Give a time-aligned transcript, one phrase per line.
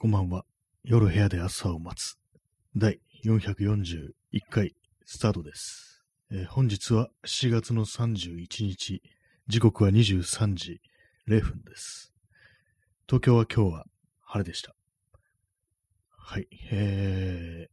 [0.00, 0.44] こんばんは。
[0.84, 2.16] 夜部屋で朝を待つ。
[2.76, 4.12] 第441
[4.48, 6.04] 回スタートです。
[6.30, 9.02] えー本日は7月の31日、
[9.48, 10.80] 時刻は23時
[11.26, 12.12] 0分です。
[13.08, 13.86] 東京は今日は
[14.20, 14.76] 晴れでした。
[16.16, 16.46] はい。
[16.70, 17.70] えー、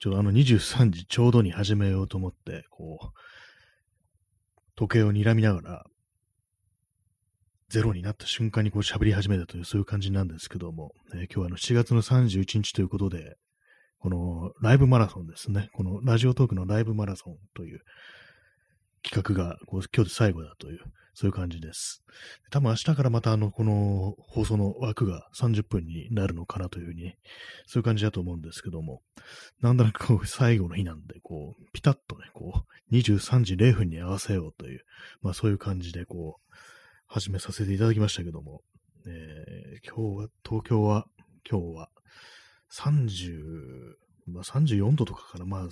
[0.00, 3.18] ちょうどあの23時ちょうどに始めようと思って、こう、
[4.74, 5.86] 時計を睨みながら、
[7.72, 13.36] ゼロになった瞬間にこう喋り始めたというそういう感じなんですけども、えー今日はの7月の31日ということで、
[13.98, 17.80] このライブマラソンですね、このラジオトークのライブマラソンという
[19.02, 20.80] 企画がこう今日で最後だという、
[21.14, 22.02] そういう感じです。
[22.50, 27.14] 多分明日からまたあの、この放送の枠が30分になるのかなというふうに、
[27.64, 29.00] そういう感じだと思うんですけども、
[29.62, 34.84] なんだかこう最後の日なんで、こう、ピタッとね、こう、23時0分に合わせようという、
[35.22, 36.54] まあそういう感じでこう、
[37.14, 38.62] 始めさせていただきましたけども、
[39.06, 41.04] えー今日は、東京は、
[41.46, 41.90] 今日は
[42.72, 43.38] 30、
[44.28, 45.68] まあ34度とかかな、まあ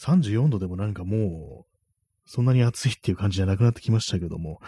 [0.00, 1.72] 34度でもなんかもう、
[2.26, 4.58] そんなに暑いっていう感じじゃなくなってきましたけども、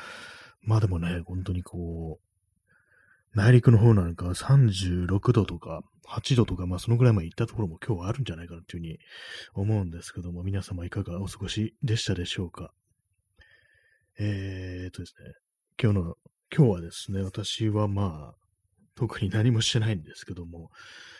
[0.62, 8.98] まあでもね、本当にこう、内陸の方なんか36度とか8度とか、まあそのぐらいまで行ったところも今日はあるんじゃないかなというふうに
[9.54, 12.72] 思うんですけども、皆様いかがお過ごしでしたでしょうか。
[14.16, 15.43] えーっとですね、
[15.80, 16.14] 今日の、
[16.56, 18.34] 今日はですね、私はまあ、
[18.94, 20.70] 特に何もしてないんですけども、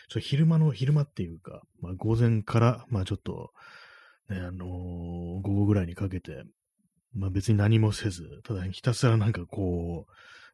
[0.07, 3.51] ちょ昼間の、昼間っていうか、まあ午前から、まあちょっと、
[4.29, 6.43] ね、あのー午後ぐらいにかけて、
[7.13, 10.05] まあ別に何もせず、ただひたすらなんかこ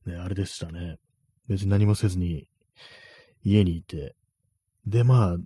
[0.06, 0.98] う、ね、あれでしたね。
[1.48, 2.48] 別に何もせずに、
[3.44, 4.16] 家にいて、
[4.88, 5.38] でまあ、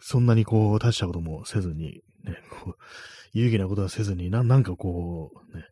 [0.00, 2.74] そんなにこう、大したこともせずに、ね、こう、
[3.32, 5.66] 有意義なことはせずに、ななんかこう、ね、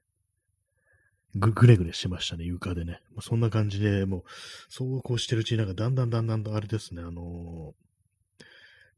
[1.39, 3.01] ぐ、ぐれぐれしてましたね、床でね。
[3.15, 4.23] まあそんな感じで、もう、
[4.69, 7.89] そうこうしてるうちになんかだんだんだんだんとあれですね、あのー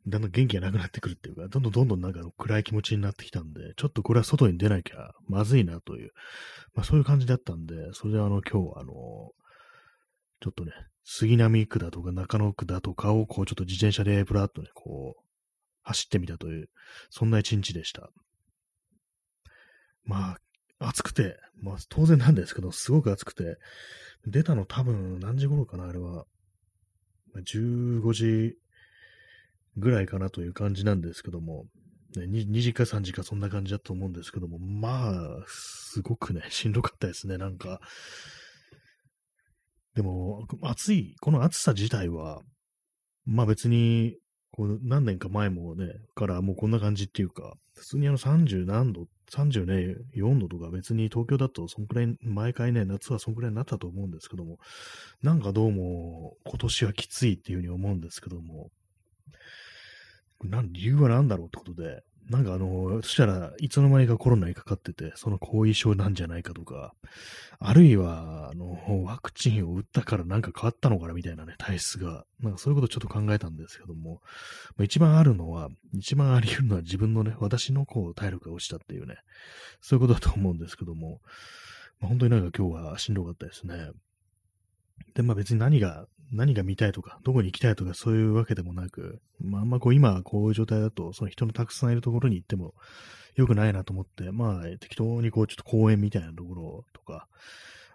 [0.08, 6.12] だんだん元気がなくなってくるっていうか、どんどんどんどんなんか暗い気持ちになってきたんで、ちょっとこれは外に出なきゃまずいなという、
[6.74, 9.40] まあそういう感じだったんで、それであの今日はあのー
[10.40, 10.72] ちょっとね、
[11.04, 15.22] 杉並区だとか中野区だとかをこうちょっと自転車でブラーっとね、こう、
[15.82, 16.70] 走ってみたという、
[17.10, 18.10] そんな一日でした。
[20.04, 20.36] まあ、
[20.80, 23.58] 暑くて、まあ当然なんですけど、すごく暑くて、
[24.26, 26.24] 出たの多分何時頃かな、あれは。
[27.36, 28.56] 15時
[29.76, 31.66] ぐらいかなという感じなんですけども、
[32.16, 37.80] 2, 時か3時かそんな感じだと思うんですけども、まあ、すごくね、 しんどかったですね、なんか。
[39.94, 42.42] でも、暑い、この暑さ自体は、
[43.26, 44.16] まあ別に、
[44.82, 54.58] 何年か前もね、からもうこんな感じっていうか、普通にあの30何度っ34度とか別に東京だとそんくらい、毎回ね、夏はそんくらいになったと思うんですけども、
[55.22, 58.70] なんかどうも今年はきついっていうふうに思うんですけども、
[60.42, 66.94] なん、理由は何だろうってことで、なんかあの、そしたらいつの間にかコロナにかかってて、その後遺症なんじゃないかとか、
[67.58, 72.24] あるいは、あの、ワクチンを打ったからなんか変わったのかなみたいなね、体質が。
[72.38, 74.20] なんかそういうことちょっと考えたんですけども、
[74.76, 79.16] まあ、一番あるのは、一番あり得るのは自分のね、私のこう体力が落ちたっていうね、
[79.80, 81.20] そういうことだと思うんですけども、
[81.98, 83.90] まあ、本当になんか今日はしんどかったですね。
[85.14, 92.74] で、まあ別に何が、何が見たいとか、どこに行きたいとかそういうわけでもなく、まああんまこう今こういう状態だと、その人のたくさんいるところに行っても
[93.34, 97.26] 良くないなと思って、まあ適当にこうちょっと公園みたいなところとか、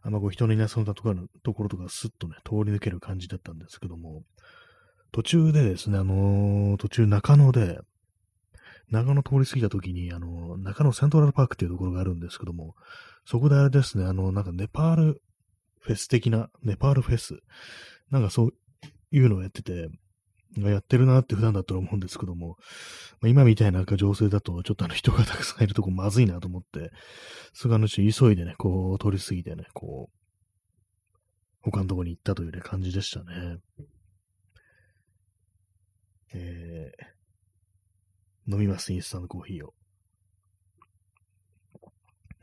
[0.01, 4.23] あんまこう人のいなそうなところところとかスッとね、通り抜ける感じだったんですけども、
[5.11, 7.79] 途中でですね、あのー途中中野で、
[8.91, 12.75] 中野通り過ぎた時に、あの中野セントラルパークっていうところがあるんですけども、
[13.25, 15.21] そこであれですね、あの、なんかネパール
[15.85, 17.41] フェス的な、ネパールフェス、
[18.09, 18.53] なんかそう
[19.11, 19.87] いうのをやってて、
[20.57, 22.57] やってるなって普段だったら思うんですけども、
[23.21, 26.91] まあ、今みたいな情勢だと、ちょっとあの人がたくさんいるとこまずいなと思って、
[27.53, 33.57] それがあのち急いでね、こう通り過ぎてね、こう、他のとこに行ったというね、感じでしたね。
[36.33, 39.73] えー、飲みます、インスタントコーヒーを。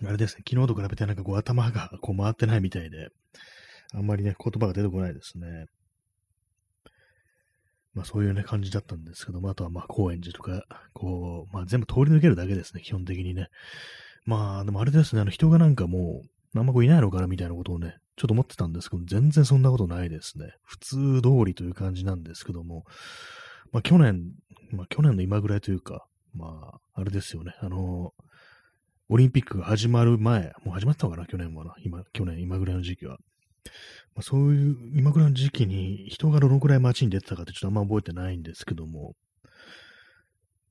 [0.05, 3.09] あれですね、昨日と比べてなんかこう頭がこう回ってないみたいで、
[3.95, 5.67] あんまりね、言葉が出てこないですね。
[7.95, 13.49] まあそういうね、感じだったんですけども、あとはまあ高円寺とか、こう、まあ全部通り抜けるだけですね、基本的にね。
[14.25, 16.23] まあでもあれですね、あの人がなんかも
[16.55, 20.55] う、あんまこういないのかなみたいなことをね、ちょっと思ってたんですけど、全然そんなことないですね。
[20.65, 22.85] 普通通りという感じなんですけども、
[23.73, 24.33] まあ去年、
[24.71, 28.13] まあ去年の今ぐらいというか、まあ、あれですよね、あの、
[29.09, 33.19] オリンピックが始まる前、もう始まったのかな、去年はな、今、去年、今ぐらいの時期は。
[34.15, 39.15] まあ、そういう今ぐらいの時期に人がどのくらい街に出てたかってちょっとあんま覚えてないんですけども、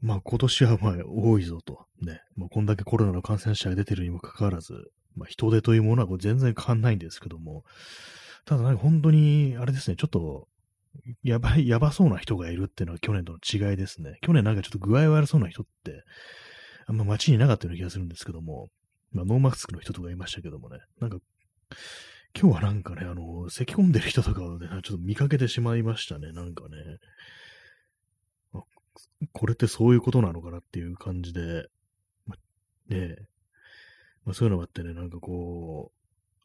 [0.02, 1.86] まあ今年はまあ多いぞと。
[2.02, 2.22] ね。
[2.36, 4.74] まあこんだけコロナの感染者が出てるにもかかわらず、
[5.16, 7.64] まあ人手というものはこ全然変わんないんですけども、
[8.46, 10.48] ただなんか本当に、あれですね、ちょっと、
[11.24, 13.40] やばい、やばそうな人がいるっていうのは去年との
[13.72, 14.18] 違いですね。
[14.22, 16.04] 去年なんかちょっと具合悪そうな人って、
[16.88, 18.70] あんま街にいなかったような気がするんですけども、
[19.12, 21.18] まあノーマスクの人とかいましたけどもね、なんか、
[22.40, 26.78] 今日はなんかね、あの、咳込んでる人とかをね、ちょっと見かけてしまいましたね、なんかね。
[29.34, 31.68] これってそういうことなのかなっていう感じで、
[32.26, 32.36] ま、
[32.90, 33.16] ね
[34.26, 35.92] まあ、そういうのがあってね、なんかこ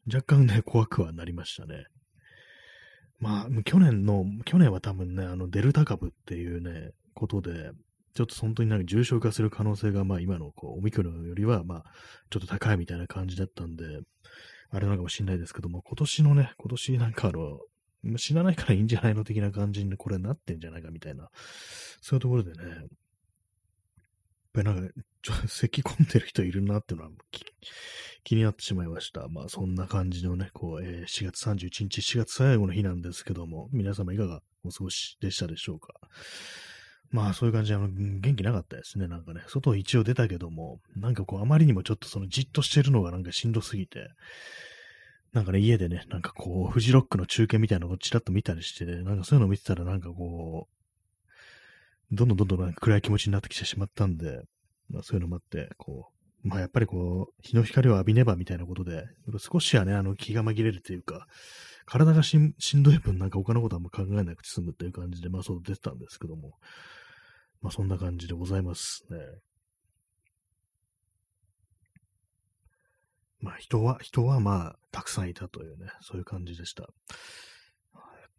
[0.07, 1.85] う、若干ね、怖くはなりましたね。
[3.19, 7.71] まあ、去年の、去年は多分ね、あの、デルタ株っていうね、ことで、
[8.13, 11.83] ちょっと本当になんか重症化する可能性が、まあ今のこうオミクロンよりは、まあ、
[12.29, 13.83] ちょっと高いみたいな感じだったんで、
[14.69, 17.59] あれなのかもしれないですけども、今年のね、今年なんかあの、
[18.17, 21.29] 死なないからいいんじゃないの的な感じにこれなってんじゃないかみたいな、
[22.01, 22.87] そういうところでね、やっ
[24.53, 27.11] ぱりなんか、ちょっと 咳込んでる人いるなっていうのは
[28.23, 29.27] 気になってしまいました。
[29.27, 35.93] まあそんな感じのね、こう、えー、4月31日、4月最後の日なんですけども、皆様いかがお過ごしでしたでしょうか？
[37.09, 39.07] まあそういう感じで、あの、元気なかったですね。
[39.07, 44.09] なんかね、外一応出たけども、なんかこう、あまりにもちょっとそのじっとしてるのがなんかしんどすぎて、
[45.33, 54.41] なんかね、家でね、なんかこう、フジロックの中継みたいなのをちらっと見たりしてね、なんかそういうのを見てたらなんかこう、どんどんどんどんなんか暗い気持ちになってきてしまったんで、
[54.89, 56.09] まあそういうのもあって、こ
[56.43, 59.03] う、まあやっぱりこう、日の光を浴びねばみたいなことで、
[59.37, 61.27] 少しはね、あの気が紛れるというか、
[61.85, 62.53] 体がしん
[62.83, 66.53] どい分なんか他のことはあんま考えなくて済むっていう感じで、まあそう出てたんですけども、
[67.61, 69.17] まあそんな感じでございますね。
[73.39, 76.87] まあ人は、人はまあ、たくさんいたというね、そういう感じでした。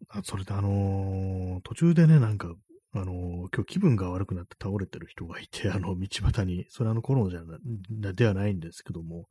[0.09, 2.53] あそれであのー、途中でね、なんか、
[2.93, 3.15] あのー、
[3.53, 9.27] 今日気分が悪くなって倒れてる人がいて、あの、道端に、それあのコロナじゃな、ではないんですけども、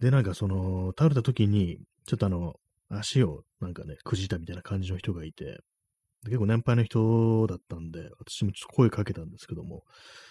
[0.00, 2.54] で、なんかその、倒れた時に、ちょっとあの、
[2.88, 5.60] 足をなんかね、くじいたみたいな感じの人がいて、
[6.24, 9.84] 結構年配の人だったんで、私もちょっと声かけたんですけども、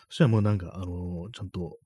[0.09, 1.77] そしたらもうなんか、あのー、ちゃんと、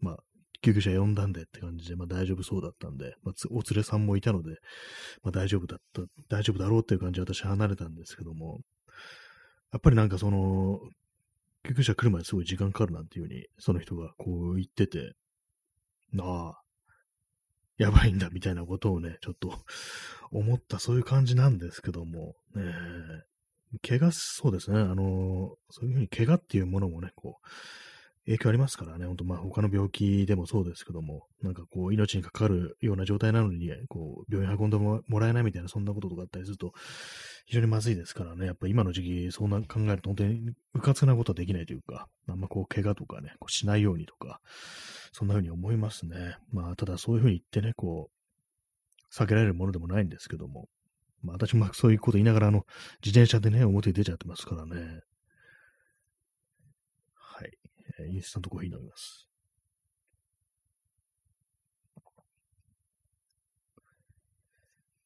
[0.00, 0.16] まあ、
[0.62, 4.56] 救急車呼んだんでって感じで、まあ大丈夫そうだったんで、まあ、お連れさんもいたので、
[5.22, 8.60] まあ大丈夫だった、大丈夫だろうっていう感じで私離れたんですけども、
[9.72, 10.80] やっぱりなんかその、
[11.64, 15.12] 救急車来るまですごい時間かかるなんていうふうに、その人がこう言ってて、
[16.18, 16.60] ああ、
[17.78, 19.58] やばいんだみたいなことをね、ちょっと
[20.32, 23.29] 思った、そういう感じなんですけども、ねえ。
[23.86, 27.46] 怪我、そうですね、あの、そういうふうに怪我っていうものもね、こう、
[28.26, 36.72] 影響ありますからね、本当まあ他の病気でもそうですけども、なんかこう命にかかるような状態なのに、こう病院運んでもらえないみたいなそんなこととかあったりすると
[37.46, 44.40] 非常にまずいですからね、やっぱ今の時期そんな考えると本当にうかつなことはできないというか、あんまこう怪我とかね、こうしないようにとか、
[45.12, 46.36] そんな風に思いますね。
[46.52, 50.68] まあただそういう風に言ってね、こう、避けられるものでもないんですけども、
[51.22, 52.64] まあ私もそういうこと言いながらあの、
[53.04, 55.02] 自転車でね、表に出ちゃってますからね。
[57.98, 59.26] えインスタントコーヒー飲みます。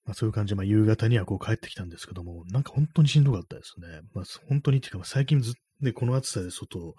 [0.05, 3.87] まあそういう感じで、まあ夕方にはこう帰ってきたんですけども、なんか本当にしんどかったですね。
[4.13, 6.95] まあ本当にっていうか、最近ずっと、この暑さで外、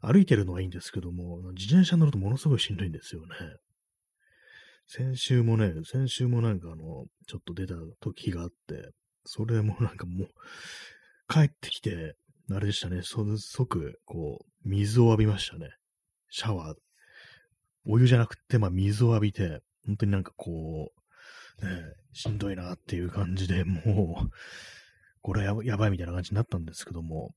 [0.00, 3.28] 歩いてるのはいいんですけども、自転車乗るとものすごいしんどいんですよね。
[4.86, 8.90] 先週もね、先週もなんかあの、ちょっと出た時があって、
[9.24, 10.28] それもなんかもう、
[11.28, 12.16] 帰ってきて、
[12.50, 15.70] あれでしたね、即、こう、水を浴びましたね。
[16.28, 16.76] シャワー。
[17.86, 20.92] お湯じゃなくて、まあ、水を浴びて、本当になんかこ
[21.60, 21.70] う、ね、
[22.12, 24.30] しんどいなっていう感じで、もう、
[25.22, 27.34] これはやばいみたいな感じになったんですけども、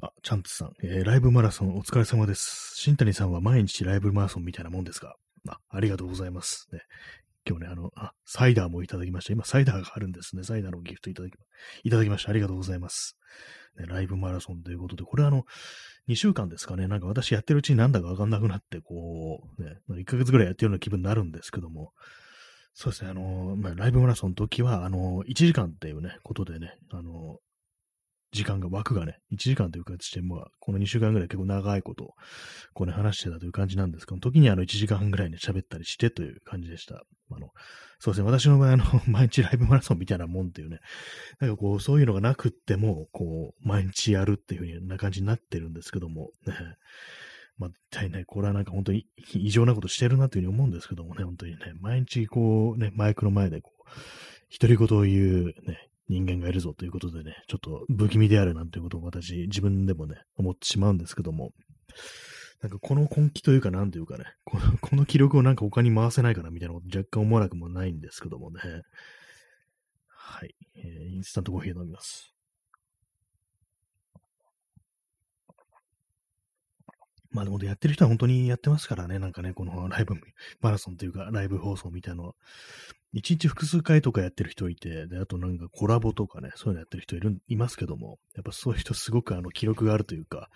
[0.00, 2.72] あ、チャンツさん、えー、ライブマラソンお疲れ様です。
[2.76, 5.16] 新谷さんは毎日ライブマラソンみたいなもんですか？
[5.48, 6.68] あありがとうございます。
[6.72, 6.80] ね、
[7.46, 9.32] 今日ね、あの、あ、サイダーもいただきました。
[9.32, 10.44] 今、サイダーがあるんですね。
[10.44, 11.32] サイダーのギフトいただき、
[11.82, 12.30] いただきました。
[12.30, 13.16] ありがとうございます。
[13.76, 15.44] ね、ライブマラソンということで、これあの、
[16.08, 21.92] 2週間ですかね、なんか私やってるうちになんだかわかんなくなって、こう、ね、1ヶ月ぐらいやってるような気分になるんですけども、
[22.74, 27.38] そうですね、あの、まあ、ライブマラソンの時は、あの、1時間っていうね、ことでね、あの、
[28.32, 32.14] 時間が、枠がね、1時間という形で、まあ、この2週間ぐらい結構長いこと、
[32.72, 37.02] こうね、話してたという感じなんですけど、時にあの1時間ぐらいね、喋ったりしてという感じでした。
[37.30, 37.50] あの、
[37.98, 40.80] そうですね、私の場合、あの、 毎日ライブマラソンみたいなもんっていうね、
[41.40, 46.54] なんかこう、そういうのがなくっても、こう、毎日やるっていう風な感じになってるんですけども、ね、
[47.58, 61.52] まあ、一体ね、これはなんか本当に異常なことしてるなというふうに思うんですけどもね、本当にね、毎日こうね、マイクの前でこう、独り言を言うね、人間がいるぞということでね、ちょっと不気味であるなんていうことを私、自分でもね、思ってしまうんですけども、
[62.62, 68.60] なんかこの根気というか、なんというかね、このこの記録をなんか他に回せないかなみたいなこと若干思わなくもないんですけどもね。
[70.08, 70.54] はい。
[70.76, 72.31] えー、インスタントコーヒー飲みます。
[77.32, 80.14] まあでもやってる人は本当にやってますからね、なんかね、このライブ、
[80.60, 82.34] マラソンというかライブ放送みたいなの
[83.14, 90.48] 一日複数回とかやってる人いて、で、あとなんかコラボとかね、そういうのやってる人いる、いますけども、やっぱそういう人すごくあの記録があるというか、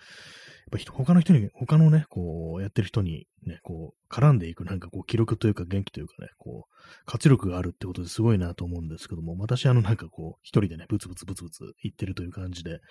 [0.69, 12.81] やっぱ他の人に、他のね、こう、やってる人にね、こう、絡んでいくなんかこう、記録というか元気というかね、こう、活力があるってことですごいなと思うんですけども、私あのなんかこう、一人でね、ブツブツブツブツ言ってるという感じで、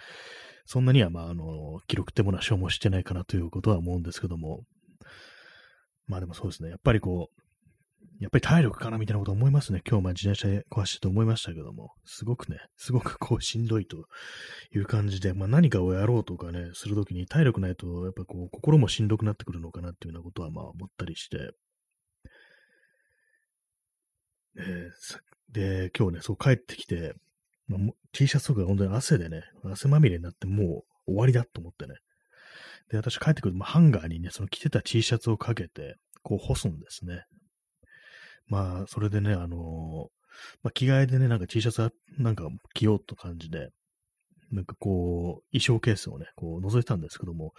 [0.64, 4.62] そんなには、まあ、あの、記録ってものは消耗してないかなということは思うんですけども、
[6.06, 6.71] まあでもそうですね。
[6.71, 7.42] やっぱりこう、
[8.20, 9.82] やっぱり体力かなみたいなこと思いますね。
[9.86, 14.06] 今日、まあ自転車で壊してと思いましたけども、すごくね、すごくこうしんどいと
[14.75, 21.50] いう感じで、まあ何かをやろうとかね、するときに体力ないと、やっぱこう心もしんどくなってくるのかなっていうようなことはまあ思ったりして、
[24.58, 27.14] えー、で、今日ね、そう帰ってきて、
[27.68, 27.80] まあ、
[28.12, 31.94] T シャツとか本当に汗でね、汗まみれになってもう終わりだと思ってね。
[32.90, 37.25] で、私帰ってくると、まあ、ハンガーにね、その着てた T シャツをかけて、こう干すんですね。
[38.49, 40.09] まあ、それでね、あの、
[40.62, 43.71] まあ、着替えでね、なんか T シャツなんか着ようと感じで、
[44.53, 47.53] なんかこう、衣装ケースをね、こう覗いたんですけども、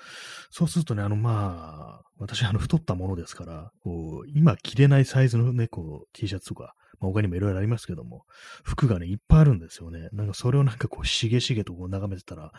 [0.50, 8.24] そうするとね、あのまあ、私あの太ったものですから、こう、今着れないサイズのね、こう、T シャツとか、まあ、他にもいろいろありますけども、
[8.64, 10.08] 服がね、いっぱいあるんですよね。
[10.14, 12.52] なんかそれをなんかこう、しげしげとこう眺めてたら、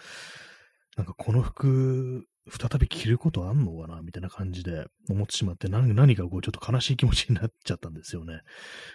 [0.98, 8.40] なんかこの服、再び着ることあんのかなみたいな感じで思ってしまって何、何かこうちょっと悲しい気持ちになっちゃったんですよね。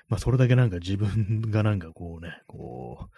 [0.09, 3.09] まあそれだけなんか自分がなんかこうね、こう、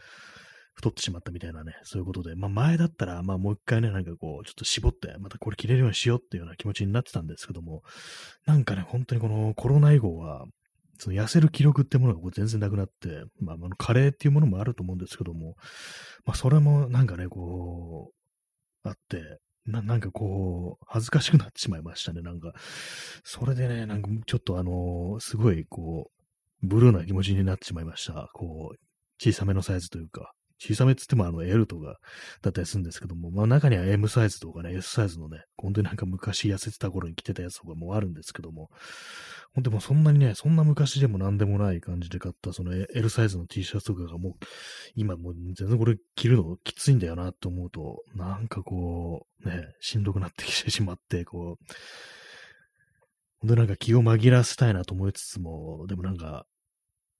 [0.76, 7.82] 太ってしまったみたいなね、そういうことで、まあ前だったら、まあもう一回ね、なんかこう、ちょっと絞って、またこれ着れるようにしようっていうような気持ちになってたんですけども、
[8.46, 10.46] なんかね、本当にこのコロナ以後は、
[11.00, 15.56] その痩せる気力ってものが全然なくなって、まあ、あの、カレーっていうものもあると思うんですけども、
[16.26, 18.25] まあ、それもなんかね、こう、
[18.90, 22.54] あって、ななんかこう、恥ずかしくなってしまいましたね、なんか。
[23.24, 26.12] それでね、なんかちょっとあの、すごいこ
[26.64, 28.30] う、ブルーな気持ちになってしまいました。
[28.34, 28.78] こう、
[29.20, 32.00] 小さめのサイズというか、小さめっつってもあの L とか
[32.42, 38.70] だったりするんですけども、まあ中には M サイズとかね、S サイズのね、本当になんか昔痩せてた頃に着てたやつとかもあるんですけども、
[39.54, 44.34] 本当にもそんなにね、そんな昔でも何でもない感じで買ったその L サイズの T シャツとかがもう、
[44.96, 51.66] 今もう全然これ着るのきついんだよなと思うと、なんかこう、ね、しんどくなってきてしまって、こう、
[53.40, 56.46] 本当なんか気を紛らわせたいなと思いつつも、でもなんか、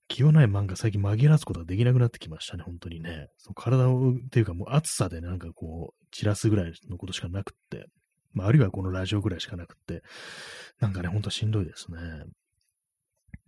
[0.08, 3.28] 気をない漫画最近紛らわすことができなくなってきましたね、本当にね。
[3.38, 7.86] その体を、っていうかもう暑さでなんかこう、散らすぐらいのことしかなくって、
[8.32, 10.02] まあ、あるいはこのラジオぐらいしかなくって、
[10.80, 11.98] なんかね、ほんとしんどいですね。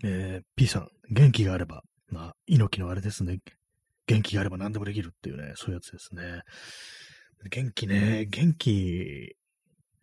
[0.05, 3.39] えー、P さん、元気があれば、まあ、猪木のあれですね。
[4.07, 6.41] 元気があれば何でもできるっていうね、そういうやつですね。
[7.51, 9.37] 元気ね、元気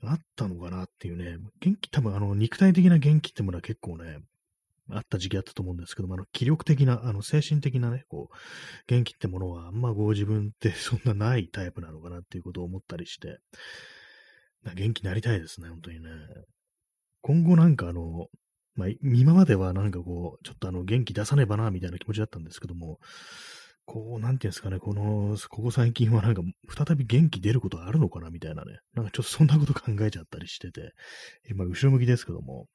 [0.03, 4.19] あったのかなっていうね、元気、多分あの、肉体的な元気ってものは結構ね、
[4.92, 8.36] あった時期あったと思うんですけども、あの、気力的な、あの、精神的なね、こう、
[8.88, 13.39] 元気ってものは、あんまご自分って そんなないタイプなのかなっていうことを思ったりして、
[14.75, 16.10] 元気になりたいですね、本当にね。
[17.22, 18.27] 今後なんかあの、
[18.75, 23.00] まあ、今まではなんかこう、ちょっとあの、元気出さねばな、みたいな気持ちだったんですけども、
[23.86, 26.42] こう、なんていうんですかね、この、ここ最近はなんか、
[26.75, 28.80] 再び元気出ることあるのかな、みたいなね。
[28.94, 30.94] なんかちょっとそんなこと考えちゃったりしてて、
[31.50, 32.68] 今、後ろ向きですけども、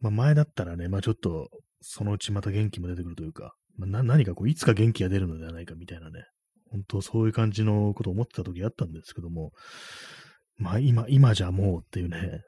[0.00, 1.48] まあ前だったらね、まあちょっと、
[1.80, 6.24] そのうちまた元気も出てくるというか、まあ、何かこう、いつか元気が出るのではないかみたいなね、
[6.70, 9.52] 本当そういう感じのことを思ってた時あったんですけども、
[10.56, 12.42] まあ今、今じゃもうっていうね、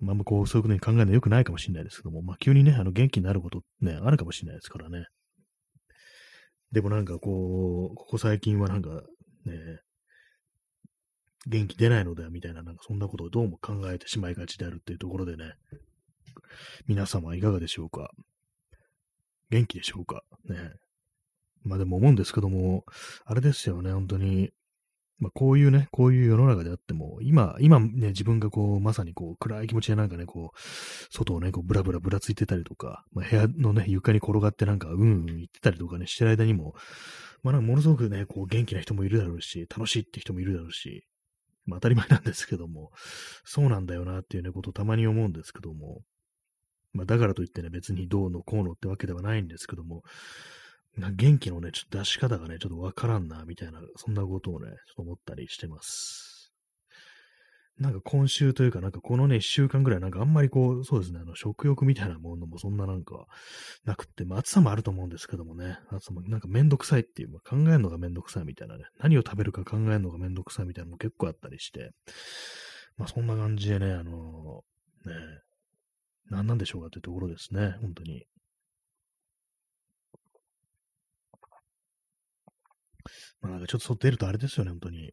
[0.00, 5.06] まあこう、そういうことに考えるの良くないかもしれないですけども、まあ急にね、あの元気になることね、あるかもしれないですからね。
[6.72, 9.02] でもなんかこう、ここ最近はなんか
[9.44, 9.80] ね、
[11.46, 15.52] 元気出ないのではみたいな、なんかそんなことをどうも考えてしまいがちであるっていうところでね、
[16.86, 18.10] 皆様いかがでしょうか？
[19.50, 20.22] 元気でしょうか？
[20.48, 20.56] ね。
[21.62, 22.84] まあでも思うんですけども、
[23.24, 24.50] あれですよね、本当に。
[25.18, 30.58] まあこういうね、こういう世の中であっても、今、今ね、自分がこう、まさにこう、暗い気持ちでなんかね、こう、
[31.10, 36.74] 外をね、こう、ブラブラブラついてたりとか、まあ、部屋のね、床に転がってなんか、うんうん言ってたりとかね、してる間にも、
[37.44, 41.06] まあなんかものすごくね、こう、元気な人もいるだろうし、楽しいって人もいるだろうし、
[41.64, 42.90] まあ当たり前なんですけども、
[43.44, 46.02] そうなんだよなっていうね、ことをたまに思うんですけども、
[46.94, 50.02] まあだからといってね、別にどうのこうのってわけではないんですけども、
[50.96, 56.34] 元気のね、ちょっと出し方がね、ちょっとわからんな、みたいな、そんなことをね、ちょっと思ったりしてます。
[57.78, 63.26] なんか今週というか、なんかこのね、一週間ぐらい、なんかあんまりこう、そうですね、あの、食欲みたいなものもそんななんか、
[63.84, 71.90] なくって、まあ暑さもあると思うんですけどもね、暑さもなんかめんどくさいっていう、まあ、考えるのがめんどくさいみたいなね、何を食べるか考えるのがめんどくさいみたいなのも結構あったりして、
[72.96, 74.62] まあそんな感じでね、あの
[75.04, 75.12] ね、
[76.30, 78.26] 何なんでしょうかというところですね、本当に。
[83.40, 85.12] まあなんかちょっと外出るとあれですよね、本当に。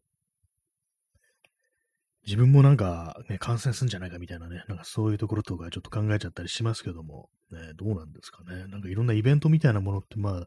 [2.24, 8.66] 自分もなんか、ね、感染するんじゃないかみたいなね、なんかそういうところとかちょっと考えちゃったりしますけども、ね、どうなんですかね。
[8.68, 10.46] なんかいろんなイベントみたいなものって、まあ、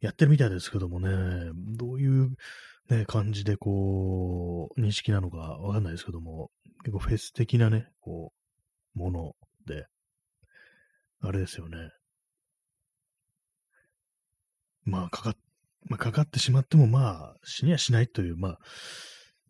[0.00, 1.10] やってるみたいですけどもね、
[1.76, 2.30] どういう、
[2.88, 6.50] ね、感じでこう、認識なのかわかんないですけども、
[6.84, 8.32] 結構フェス的なね、こ
[8.96, 9.32] う、もの、
[11.20, 11.90] あれですよね。
[14.84, 15.36] まあ、かかっ、
[15.84, 18.58] まあ、かかってしまっても、まあ、死にはしないという、まあ、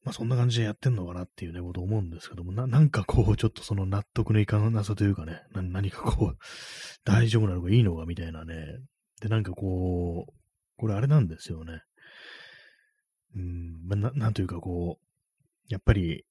[0.04, 6.38] まあそんな感じでやってんのかなっていうね、こと思うんですけども、な、なんかこう、ちょっとその納得のいかなさというかね、な何かこう、
[7.04, 8.78] 大丈夫なのかいいのかみたいなね。
[9.20, 10.32] で、なんかこう、
[10.76, 11.82] これあれなんですよね。
[13.36, 15.06] うん、まあ、ななんというかこう、
[15.68, 16.24] やっぱり、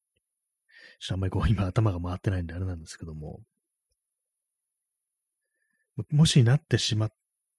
[1.00, 3.42] ちょっとあんまりこう、今頭が回ってないんであれなんですけども、
[6.12, 7.10] もしなってしまっ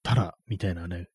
[0.03, 1.07] たら、みたいなね、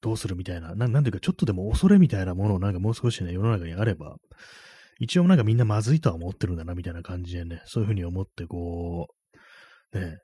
[0.00, 4.16] どうするみたいな、ななんていうか、ちょっとでも恐れみたいなものをなんかもう少しね、世の中にあれば、
[5.00, 9.08] 一応なんかみんなまずいとは思ってるんだな、みたいな感じでね、そういうふうに思って、こ
[9.92, 10.18] う、ね、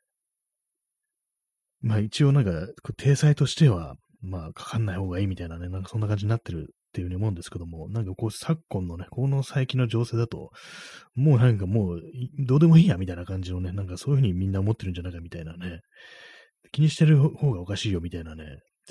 [1.81, 2.53] まあ一応なんか、
[2.97, 10.51] 体裁としては、まあかかんない方がいいみたいなね、なんかそんな感じになってるっていうふうに思うんですけども、なんかこう昨今のね、この最近の情勢だと、
[11.15, 12.03] もうなんかもう
[12.39, 15.81] どうでもいいやみたいな感じのね、なんかそういうふうにみんな思ってるんじゃないかみたいなね、
[16.73, 18.45] 気にしてる方がおかしいよみたいなね、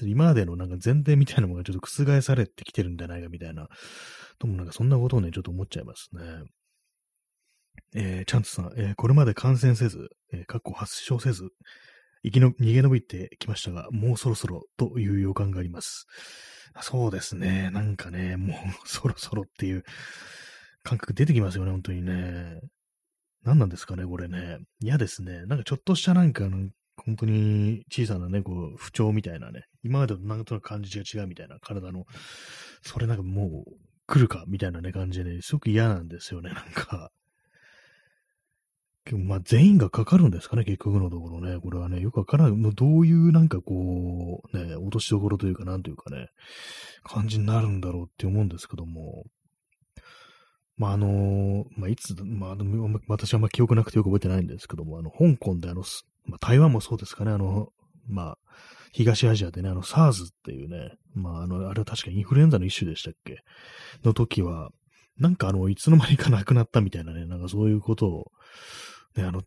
[0.03, 3.67] 今までのなんか前提みたいなものがちょっと覆されてきてるんじゃないかみたいな、
[4.39, 6.43] ともなんかそんなことをね、ちょっと思っちゃいますね。
[7.95, 11.49] えー、チャンツさん、えー、これまで感染せず、えー、過去発症せず、
[12.23, 16.05] 生きの、逃げ延びてきましたが、もうそろそろという予感があります。
[16.81, 17.69] そうですね。
[17.71, 19.83] なんかね、もうそろそろっていう
[20.83, 22.59] 感覚出てきますよね、本当にね。
[23.43, 24.59] 何なんですかね、これね。
[24.81, 25.45] 嫌ですね。
[25.45, 26.45] なんかちょっとしたなんか、
[27.05, 32.05] 本当に小さなね、こう、不調みたいなね、今までとなんとなく感じが違うみたいな体の、
[32.81, 33.71] それなんかもう
[34.07, 37.11] 来るかみたいなね、感じでね、すごく嫌なんですよね、なんか。
[39.11, 41.59] まあ、全員がかかるんですかね、結局のところね。
[41.59, 42.73] これはね、よくわからない。
[42.75, 46.27] どういうなんかこう、ね、落としどころというか、なんというかね、
[47.03, 49.25] 感じになるんだろうって思うんですけども。
[50.77, 52.55] まあ、あのまあ、いつ、まあ、
[53.07, 55.83] 私はあんま記憶なくてよく覚えてないんですけども、あの、香港であの、
[56.25, 57.73] まあ、台湾もそうですかね、あの、
[58.07, 58.37] まあ、
[58.91, 63.43] 東アジアでね、あの、SARS っていうね、まあ、あの、あれは確かインフルエンザの一種でしたっけ？
[64.03, 64.69] の時は、
[65.17, 68.31] なんかあの、いつの間にかなくなったみたいなね、なんかそういうことを、
[69.15, 69.41] ね、あの、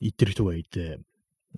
[0.00, 0.98] 言ってる人がいて、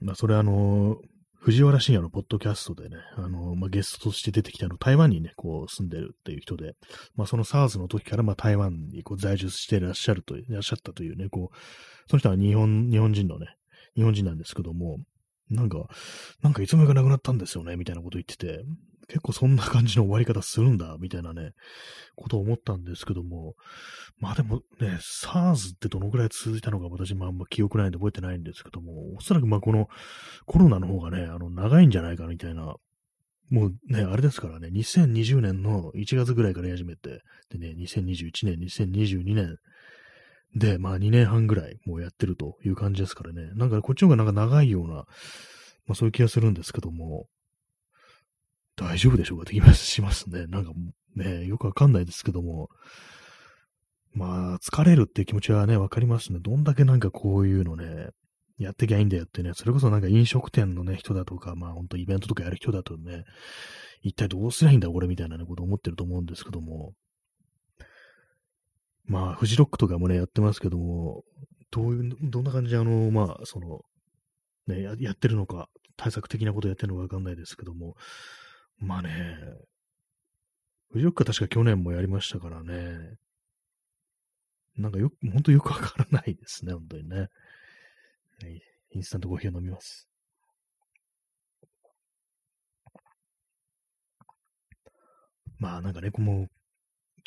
[0.01, 0.97] まあ、それあの、
[1.41, 6.75] 藤原信也のポッドキャストでね、あの、まあ、ゲストとして出てきたの、台湾にね、こう住んでるっていう人で、
[7.17, 11.57] まあ、その SARS の時から、まあ、台湾にこう在住していらっしゃると、いらっしゃったというね、こう、
[12.09, 13.57] その人は日本、日本人のね、
[13.97, 14.99] 日本人なんですけども、
[15.49, 15.89] なんか、
[16.43, 18.63] なんかいつの間にかなくなったんですよね、みたいなこと言ってて、
[19.11, 21.51] 結構そんな感じの終わり方するんだ、みたいなね、
[22.17, 23.55] ことを思ったんですけども、
[24.19, 29.89] まあでもね、SARS ってどのくらい続いたのか私もあんま記憶ないんで覚えてないんですけども、おそらくまあこの
[30.47, 32.77] コロナの方がね、あの、長いんじゃないかみたいな、
[33.51, 37.21] もうね、あれですからね、2020年の1月ぐらいから始めて、
[37.51, 39.57] でね、2021年、2022年、
[40.55, 43.51] で、まあ2年半ぐらいもうやってるという感じですからね。
[43.55, 45.05] なんかこっちの方がなんか長いような、ま
[45.91, 47.27] あそういう気がするんですけども、
[48.81, 49.43] 大丈夫でしょうか？
[49.43, 50.47] って気がしますね。
[50.47, 50.73] なんか
[51.15, 52.69] ね、よくわかんないですけども、
[54.13, 56.39] まあ疲れるっていう気持ちはね、わかりますね。
[56.41, 58.09] どんだけなんかこういうのね、
[58.59, 63.25] やってきゃいいんだよってね、それこそなんか飲食店のね、人だとか、まあほんとイベントとかやる人だとね、
[64.03, 66.93] 一体どうすりゃいいんだ俺みたいな、こと思ってると思うんですけども、
[69.05, 71.25] まあ、フジロックとかもね、やってますけども、
[71.71, 73.81] どういう、どんな感じであの、まあ、その、
[74.69, 77.97] ね、やってるのか、対策的なことやってるのかわかんないですけども、
[78.81, 79.37] まあね、
[80.91, 83.17] フジロックは確か去年もやりましたからね、
[84.77, 87.17] なんかよく、ほんとよくわからないですね、本当にね。
[87.19, 87.27] は
[88.49, 88.61] い、
[88.93, 90.09] インスタントコーヒーを飲みます。
[95.59, 96.47] まあなんかね、もう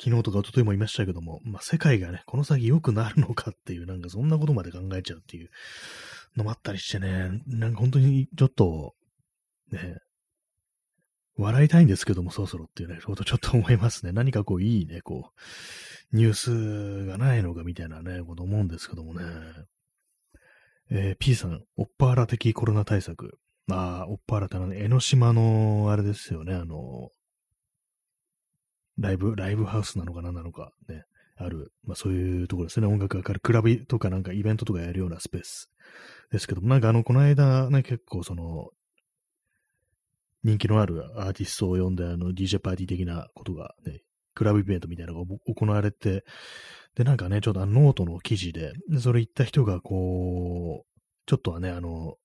[0.01, 5.49] 昨日とか一昨日も言いましたけども、まあ、世界がね、この先良くなるのかっていう、なんかそんなことまで考えちゃうっていう
[6.35, 8.95] のもあったりしてね、なんか本当にちょっと、
[9.71, 9.97] ね、
[11.37, 14.11] 笑いたいんですけども、そろそろっていうね、ことちょっと思いますね。
[14.11, 15.31] 何かこういいね、こ
[16.11, 19.21] う、ニュースがないのかみたいなね、こと思うんですけどもね。
[20.91, 23.39] えー、P さん、オッパーラ的コロナ対策。
[23.71, 27.09] ああ、オッパーラってのは、江ノ島の、あれですよね、あの、
[28.99, 31.03] ライブ、ライブハウスなのか何なのか、ね、
[31.35, 35.71] ある、まあそういうところですね、音楽がかる、クラブとかなんかイベントとかやるようなスペース
[36.31, 38.69] ですけども、なんかあの、この間ね、結構その、
[40.43, 44.01] 人気のあるアーティストを呼んで、あの、DJ パーティー的なことがね、
[44.35, 46.23] クラブイベントみたいなのが行われて、
[46.95, 52.15] で、なんかね、ちょっとノートの記事で、でそれ言った人がこう、ちょっとはね、あの、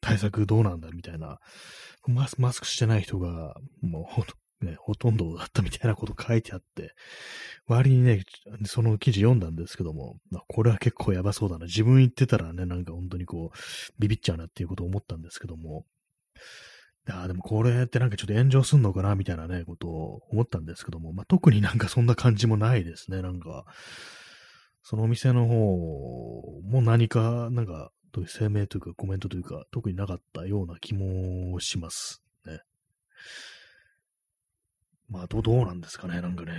[0.00, 1.38] 対策どうなんだみたいな、
[2.06, 6.94] マスマスクしてない人が、もう、ね、ほとんどだったみたいなこと書いてあって、
[7.66, 8.22] 割にね、
[8.64, 10.16] その記事読んだんですけども、
[10.48, 11.66] これは結構やばそうだな。
[11.66, 13.56] 自分言ってたらね、なんか本当にこう、
[13.98, 15.84] ビビっちゃうなっていうことを思ったんですけども、
[17.08, 23.22] ああ、でもこれってなんかちょっと炎上すんのかなみたいなね、ことを思ったんですけども、まあ、特になんかそんな感じもないですね。
[23.22, 23.64] なんか、
[24.82, 32.60] そのお店の方も何か、なんか、どういう声明というかコメントというか、特になかったような気もしますね。
[35.08, 36.52] まあ、ど、どうなんですかね、なんかね。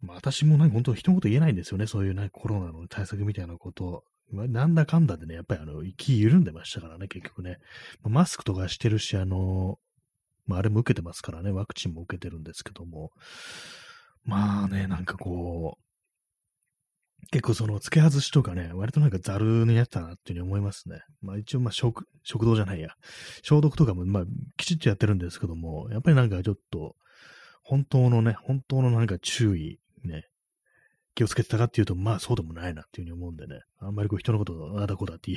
[0.00, 4.04] まあ、私もなんか本当一言言えないんですよね、そういうね、コロナの対策みたいなこと。
[4.32, 7.58] なんだかんだでね、やっぱりあの、気緩んでましたからね、結局ね。
[8.02, 9.78] マスクとかしてるし、あの、
[10.46, 13.10] まあ、あれも受けてますからね、ワクチンも受けてるんですけども。
[14.24, 21.00] まあね、なんかこう、結構その付け外しとかね、割となんかザルにやったなっていうふうに思いますね。
[21.20, 22.90] まあ一応まあ食、食堂じゃないや。
[23.42, 24.24] 消毒とかもまあ
[24.56, 26.96] きちっとやってるんですけども、やっぱりなんかちょっと、
[27.62, 30.24] 本当のね、本当のなんか注意、ね、
[31.14, 35.32] 気をつけてたかっていうと、まあそうでもないなっていうふうに思うんでね、あんまりこう人のことをあだこだって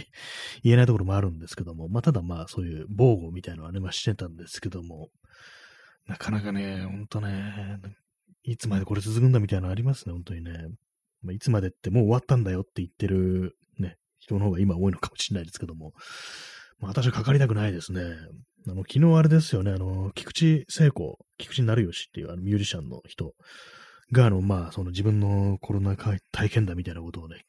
[0.63, 5.09] 言えないところもあるんですけども、まあただまあそういう防護みたいなのはね、まあしてたんですけども、
[6.07, 7.79] なかなかね、ほんとね、
[8.43, 10.51] いつまでこれ続くんだみたいなのありますね、本当にね。
[11.23, 15.93] まあ、いつまでってもう終わったんだよって言ってるね、人の方が今多いのかもしれないですけども、
[16.79, 18.01] まあ私はかかりたくないですね。
[18.67, 23.33] あの、昨日あれですよね、あの、菊池聖子、菊池成吉っていうあのミュージシャンの人
[24.11, 27.45] が、あの、まあ、その自分のコロナ体験談みたいなことをね、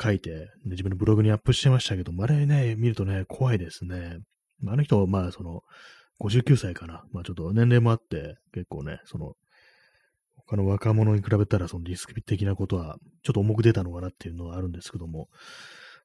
[0.00, 4.18] 書いて、で自分のブログにアップしてましたけど、あれね、見るとね、怖いですね。
[4.66, 5.62] あの人、まあ、その、
[6.20, 7.04] 59歳かな。
[7.12, 9.34] まあ、ちょっと年齢もあって、結構ね、その、
[10.36, 15.28] 他の若者に比べたら、そのリスク的なことは、ちょっと重く出たのかなっていうのはあるんですけども、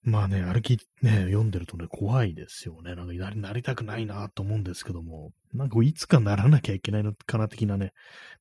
[0.04, 2.94] まあね、歩きね、読んでるとね、怖いですよね。
[2.94, 7.94] なんかなりなりたくないなと思うんですけども、なんかいつかならなきゃいけないのかな的なね、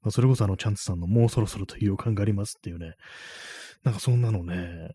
[0.02, 2.94] まあ、それこそあの、チャンツさんのもうそろそろという予感がありますっていうね、
[3.84, 4.90] なんかそんなのね、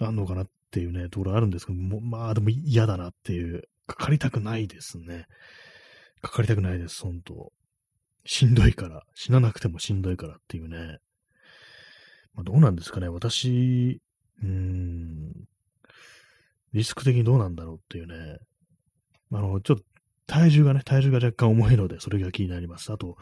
[0.00, 5.26] あんのかなっていうね、ところあるんですけども、まあでも嫌だなっていう、かかりたくないですね。
[6.20, 7.52] かかりたくないです、本当
[8.24, 10.98] しんどいから、死ななくてもしんどいからっていうね。
[12.34, 14.00] まあ、どうなんですかね、私、
[14.42, 15.32] うーん、
[16.72, 18.38] リスク的にどうなんだろうっていうね。
[19.32, 19.84] あの、ちょっと
[20.26, 22.92] 体重がね、体重が若干重いので、それが気になります。
[22.92, 23.16] あと、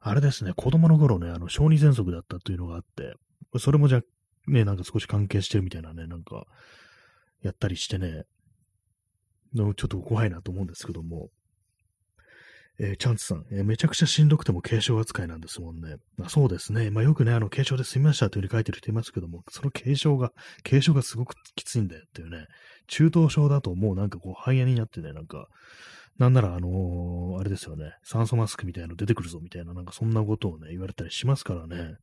[0.00, 3.14] あれですね、子供の頃ね、あの、小児喘息だったというのがあって、
[3.58, 4.02] それもじゃ、
[4.46, 6.46] ね、なんか少し関係してるみたいなね、なんか、
[7.42, 8.24] やったりしてね、
[9.54, 11.30] のちょっと怖いなと思うんですけども、
[12.82, 15.96] えー、チャンツさん、えー、めちゃくちゃしんどくても軽症扱いなんですもんね。
[16.16, 16.90] まあ、そうですね。
[16.90, 20.32] まあ、よくね、あの、軽症で済みましたというふうに書いてる人いますけども、その軽症が、
[20.64, 22.46] 軽症がすごくきついんだよっていうね、
[22.88, 25.48] 中等症だともうなんかこう、肺炎になってね、なんか、
[26.18, 31.96] なんならあのー、あれですよね、酸素マスクみたいなの出てくるぞみたいな、なんかそんなことをね、言われたりしますからね、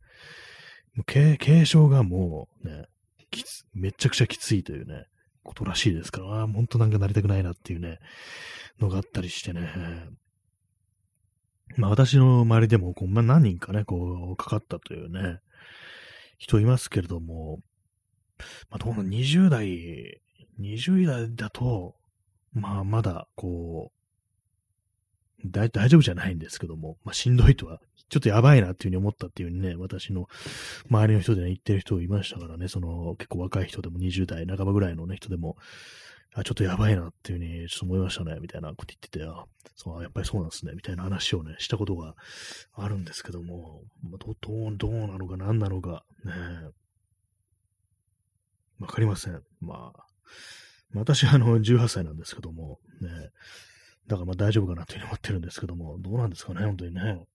[1.05, 2.85] 軽軽症がもうね、
[3.31, 5.05] きつ、めちゃくちゃきついというね、
[5.43, 7.99] ことらしいですから、あ本当なんかなりたくないなっていうね、
[8.79, 10.07] のがあったりしてね、
[11.75, 15.39] まあ私の周りでもこう、まあ、何人かね、こう、かかったというね、
[16.38, 17.60] 人いますけれども、
[18.69, 20.21] まあどうも20代、
[20.60, 21.95] 20代だと、
[22.53, 23.97] まあまだこう、
[25.45, 30.27] 大丈夫じゃないんですけども、まあしんどいとは、ちょっとやばいなっていうふうに思ったっていうね、私の
[30.89, 35.58] 周りの人でね、言ってる人いましたからね、その結構若い人でも20代半ばぐらいのね、人でも、
[36.39, 39.45] あ、ちょっとやばいなっていうふうにちょっと思いましたね、みたいなこと言ってて、あ、
[39.76, 42.15] そう、やっぱりそうなんですね、みたいな話をね、したことが
[42.73, 46.34] あるんですけども、まあ、どどう、どうなのか何なのか、ね、
[48.80, 49.41] わかりません。
[49.60, 50.06] まあ、
[50.93, 53.10] 私はあの、18歳なんですけども、ね、
[54.08, 57.26] だからまあ大丈夫かなというふうに思ってるんですけども、どうなんですかね、本当にね。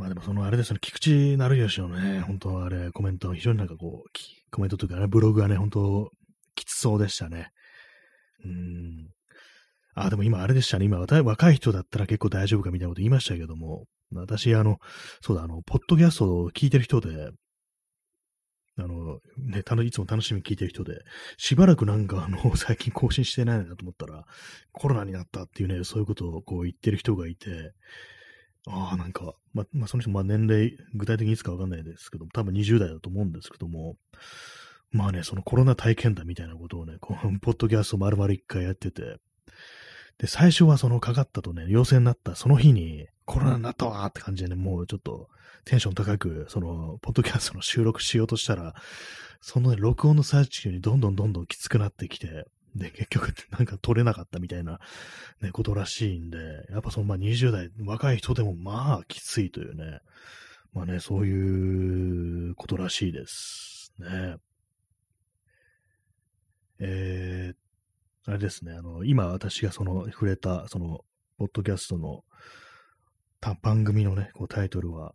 [0.00, 6.10] まあでもそのあれですね、菊池成吉のね、本当あれ、コメント、非常になんかこう、コメントというかね、ブログがね、本当
[6.54, 7.50] きつそうでしたね。
[8.42, 9.10] うん。
[9.94, 10.86] あ、でも今あれでしたね。
[10.86, 13.84] 今、若い人だったら結構大丈夫かみたいなこと言いましたけども、
[14.14, 14.78] 私、あの、
[15.20, 17.32] そうだ、あの、ポッドキャストを聞いてる人で、
[18.78, 21.02] あの、ね、たのいつも楽しみに聞いてる人で、
[21.36, 24.24] しばらくなんか、あの、 最近更新してないなと思ったら、
[24.72, 27.74] コロナになったっていうね、そういうことをこう言ってる人がいて、
[28.66, 33.96] ああ、なんか、ま、まあ、その人、まあ、年齢、具体的にいつかわかんないですけども、多分20代だと思うんですけども、
[34.90, 39.18] まあね、そのコロナ体験談みたいなことをね、この ポッドキャスト丸々一回やってて、
[40.18, 45.28] で、最初はそのかかったとね、陽性になったその日に、コロナになったわーって感じでね、もうちょっと
[45.64, 48.74] テンション高く、その、ポッドキャストの収録しようとしたら、
[49.40, 54.80] その、ね、録音の最中にどんどんどんどんきつくなってきて、で、結局なんか撮れなかったみたいな、
[55.40, 56.38] ね、ことらしいんで、
[56.70, 60.00] やっぱそのまあ20代、若い人でもまあきついというね、
[60.72, 64.36] まあね、そういうことらしいですね。
[66.78, 71.00] えー、あれですね、あの、今私がその触れた、その、
[71.38, 72.22] ポッドキャストの
[73.62, 75.14] 番組のね、こうタイトルは、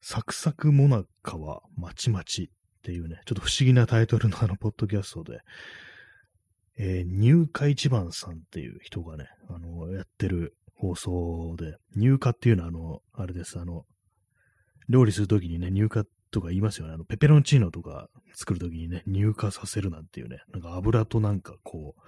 [0.00, 5.40] サクサクモナカはまちまちっていうね、ちょっと不思議なタイトルのあの、ポッドキャストで、
[6.76, 13.84] えー、入荷一番さんっていう人がね、あの、やってる放送で、入荷っていうのはあの、あれです、あの、
[14.88, 16.94] 料理するときにね、入荷とか言いますよね。
[16.94, 22.00] あの、ペペロンチーノとか作るときにね、入荷させるなんていうね、なんか油となんかこう、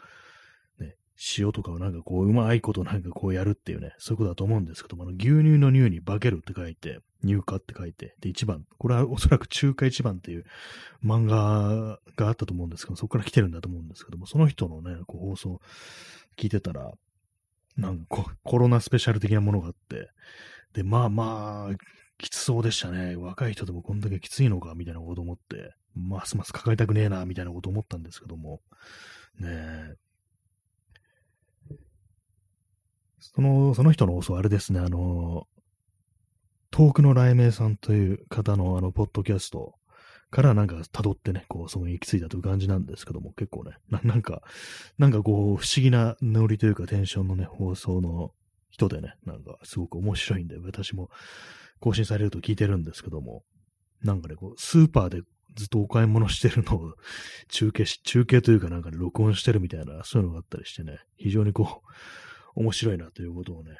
[1.38, 10.44] 塩とかをなんかこう、うまいことなんかこうやるっていうね、そういうことだと思うんですけども、あの牛乳の乳に化けるって書いて、乳化って書いて、で、一番、これはおそらく中華一番っていう
[11.04, 15.60] 漫画があったと思うんですけど、そこから来てるんだと思うんですけども、その人のね、こう放送
[16.36, 16.92] 聞いてたら、
[17.76, 20.10] なんかコロナスペシャル的なものがあって、
[20.72, 21.74] で、まあまあ、
[22.18, 23.16] きつそうでしたね。
[23.16, 28.60] 若い人でもこんだけきついのか、みたいなこと思って、ますます抱えたくねえな、みたいなこと思ったんですけども、
[29.38, 29.94] ねえ、
[33.34, 35.46] その、その人の放送、あれですね、あの、
[36.70, 39.74] 遠くの雷鳴さんという方のあの、ポッドキャスト
[40.30, 44.42] からなんか辿ってね、こう、そこに行き着いたという感じなんですけども、結構ね、なんか、
[44.98, 48.32] なんかこう、不思議なノリというかテンションのね、放送の
[48.70, 51.10] 人でね、なんかすごく面白いんで、私も
[51.80, 53.42] 更新されると聞いてるんですけども、
[54.02, 55.22] なんかね、こう、スーパーで
[55.56, 56.94] ずっとお買い物してるのを
[57.48, 61.88] 中継し、中継というかなんかね、録音してるみたいな、そういうのがあったりしてね、非常にこう、
[62.56, 63.76] 面白いなということをね、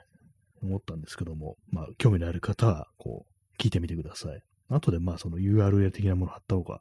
[0.63, 4.43] 思ったんですけども、まあ、興味のある方は、こう、聞いてみてください。
[4.69, 6.81] 後で、まあ、その URL 的なもの貼った方が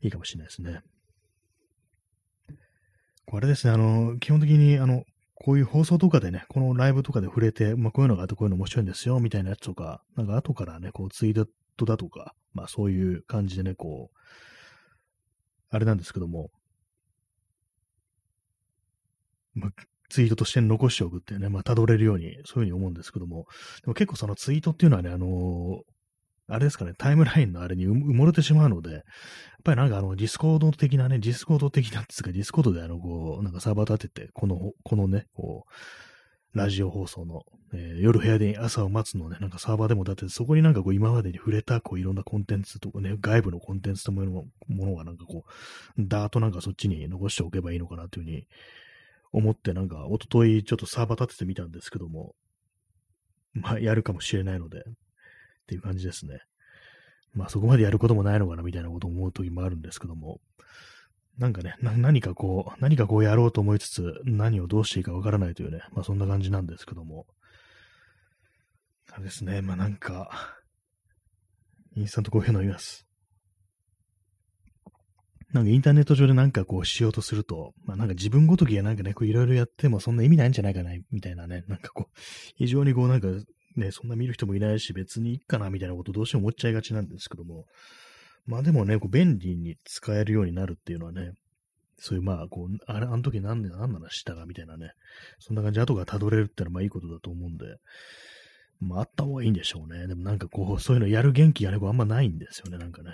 [0.00, 0.80] いいかもしれないですね。
[3.26, 14.16] これですね、あの、基本的に、あの、こういう放送とかでね、このライブとかで触れて、まあ、こういうのがあってこういうの面白いんですよ、みたいなやつとか、なんか後からね、こうツイートだとか、まあそういう感じでね、こう、
[15.70, 16.50] あれなんですけども、
[19.54, 19.70] まあ、
[20.08, 23.46] ツイートとして残しておくっていうね、まあ、辿れるように、そういうふうに思うんですけども、
[23.82, 25.82] でも結構そのツイートっていうのはね、あの、
[26.46, 29.02] あれですかね、タイムラインのあれに埋もれてしまうので、やっ
[29.64, 35.72] ぱりなんかあの、 Discord 的なね、 Discord 的なですか、 Discord であの、こう、なんかサーバー立てて、この、このね、こう、
[36.54, 45.50] ラジオ放送の、えー、夜部屋で朝を待つのね、なんかサーバーでも立てて、そこになんかこう今までに触れた、こういろんなコンテンツとかね、外部のコンテンツとものものがなんかこう、
[45.98, 48.46] ダートなんかそっちに残しておけばいいのかなというふうに
[49.34, 52.36] 思ってなんか、おとといちょっとサーバー立ててみたんですけども、
[53.52, 54.82] まあ、やるかもしれないので、っ
[55.66, 56.38] ていう感じですね。
[57.32, 60.40] まあ、そこまでやることもないのかな、みたいなことを思う時もあるんですけども、
[61.36, 67.26] なんかね、何かこう、何かこうやろうと思いつつ、何をどうしていいかわからないというね、まあそんな感じなんですけども、
[69.12, 70.30] あれですね、まあなんか、
[71.96, 73.04] インスタントコーヒー飲みます。
[75.54, 82.18] なんかインターネット上でなんかこうしようとすると、まあなんか自分ごときがなんかね、こういろいろやってもそんな意味ないんじゃないかな、みたいなね、なんかこう、
[82.56, 83.28] 非常にこうなんか
[83.76, 87.66] ね、そんな見る人もいないし別にいいかな、みたいなことどうしても思っちゃいがちなんですけども、
[88.46, 91.34] まあでもね、こう便利に使えるようになるっていうのはね、
[91.98, 94.90] そういうまあ、こう、あれ、あの時何で、何なのしたかみたいなね、
[95.38, 97.66] そんな感じで後が辿れるってのはまあいいことだと思うんで、
[98.80, 100.08] まああった方がいいんでしょうね。
[100.08, 103.10] でもなんかこう、そういうのやる元気がね、こうあんまないんですよね、なんかね。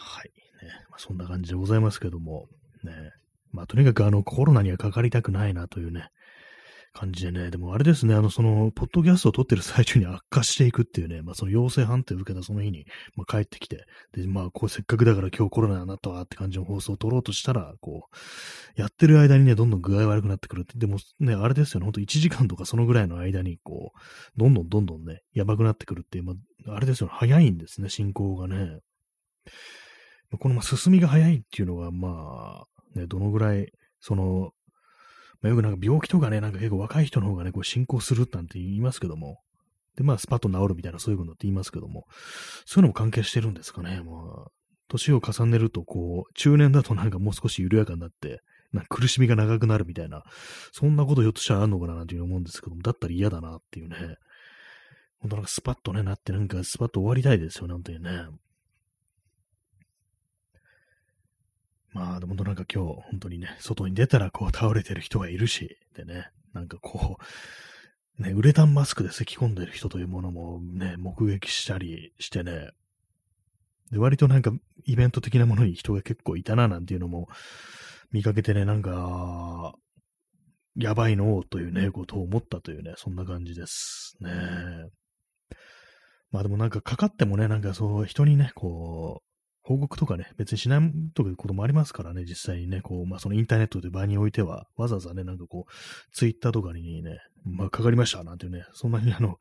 [0.00, 0.30] はい。
[0.64, 0.70] ね。
[0.90, 2.48] まあ、そんな感じでございますけども、
[2.82, 2.92] ね。
[3.52, 6.08] まあ、とにかくあの、コロナにはかかりたくないなというね、
[6.92, 12.86] 感じでね、でもあれですね、あの、その、ポッドキャストを撮ってる最中に悪化していくっていうね、まあ、その陽性判定を受けたその日に、
[13.16, 18.08] まあ、帰ってきて、で、まあ、こう、せっかくだから今日コロナになったわって感じの放送を撮ろうとしたら、こ
[18.76, 26.34] う、やってる間にね、どんどん具合悪くなってくるって、でもね、あれですよね、ほんと1時間とかそのぐらいの間に、こう、どんどんどんどんね、やばくなってくるっていう、ま
[26.68, 28.80] あ、あれですよね、早いんですね、進行がね。
[30.38, 32.64] この、ま、進みが早いっていうのは、ま
[32.94, 34.52] あ、ね、どのぐらい、その、
[35.42, 39.40] まあ、よくなんか病気とかね、なんか結構若い人の方がね、こう進行するなんて言いますけども、
[39.96, 42.06] で、まあ、スパッと治るみたいな、そういうことって言いますけども、
[42.64, 44.02] そういうのも関係してるんですかね。
[44.04, 44.50] まあ、
[44.88, 48.40] 年を重ねると、こう、中年だと なんかもう少し緩やかになって、
[48.72, 50.22] な苦しみが長くなるみたいな、
[50.72, 53.96] そんなことひょっとしたらあるのかななんていう思うんですけども、だったら嫌だなっていうね。
[55.18, 58.10] 本当なんかスパッとね、なってなんかスパッと終わりたいですよ、なんていうね。
[61.92, 67.18] まあ、でもなんか今日、本当にね、外に出たらこう倒れてる人がいるし、でね、なんかこ
[68.18, 72.70] う、ね、ウレタンマスクで咳き込んでる人というものもね、目撃したりしてね、
[73.90, 74.52] で、割となんか
[74.84, 77.28] イベント的なものに人が結構いたななんていうのも
[78.12, 79.74] 見かけてね、なんか、
[80.76, 84.30] やばいのというね、ことを思ったというね、そんな感じですね。
[86.30, 89.29] まあでもなんかかかってもね、なんかそう人にね、こう、
[89.62, 90.80] 報告とかね、別にしない
[91.14, 99.36] ということもありますからね、実際にね、こう、まあ、そのインターネットで場においては、わざわざね、なんかこう、ツイッターとかにね、まあ、かかりましたなんていうね、そんなにあの、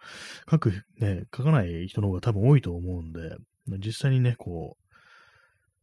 [0.50, 3.38] 書く、ね、書かない人の方が多分多いと思うんで、
[3.78, 4.84] 実際にね、こう、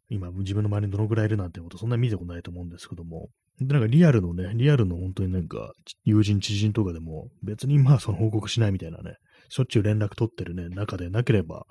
[0.09, 3.29] 今、自分の周りにどのぐらいいるなんてことそんなに見たことないと思うんですけども、
[3.61, 5.73] で、なんかリアルのね、リアルの本当になんか、
[6.05, 9.17] 友人、知人とかでも、別にまあその報告しないみたいなね、
[9.49, 11.67] しょっちゅう連絡取ってるね、中でなければ、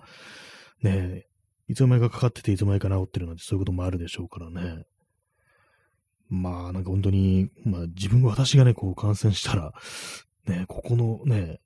[0.81, 1.25] ね、
[1.67, 4.85] いつの間にかかかってていつの間にか治ってるなんてそういうこともあるでしょうからね。
[6.29, 9.73] まあ、なんか本当に、まあ自分、私がね、こう感染したら、
[10.47, 11.59] ね、ここのね、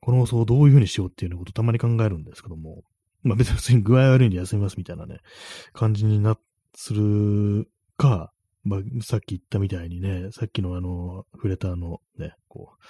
[0.00, 2.82] この放送をどういうふうにしようっていうようなことたまに考えるんですけども、
[3.22, 5.18] まあ別に普通に具合悪いんで休みますみたいなね、
[5.72, 6.36] 感じにな、
[6.76, 8.32] するか、
[8.64, 12.84] まあさっき言ったみたいにね、さっきのあの、触れたあのね、こう、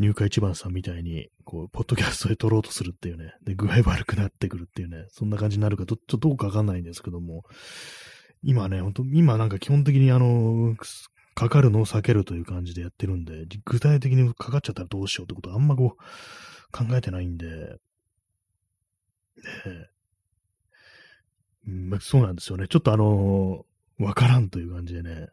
[0.00, 7.44] 入会一番さんみたいに、こう、ポッドキャストで撮ろうとするっていうね、で、具合悪くなってくるっていうね、そんな感じになるかど、ちょっとどうかわかんないんですけども、
[8.42, 10.74] 今ね、ほんと、今なんか基本的にあの、
[11.34, 16.02] かかるのを避けるという感じでやってるんで、具体的にかかっちゃったらどうしようってことはあんまこう、
[16.72, 17.78] 考えてないんで、ね
[19.66, 19.90] え、
[21.66, 22.68] まあ、そうなんですよね。
[22.68, 23.66] ちょっとあの
[23.98, 25.28] わからんという感じでね、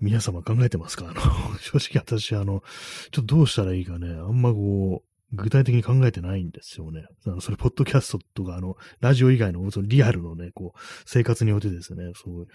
[0.00, 1.10] 皆様考えてますか？
[1.10, 2.62] あの、 正直私、あの、
[3.10, 7.04] ちょっとどうしたらいいかね、あんまこう、具体的に考えてないんですよね。
[7.26, 12.46] あのそれ、ポッドキャストとか、あの、ラジオ以外の、そのリアルのね、こう、生活においてですね、そう、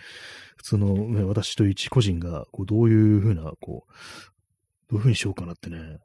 [0.58, 3.92] 普通のね、私と一個人が、こう、どういうふうな、こう、
[4.90, 6.00] どういうふうにしようかなってね、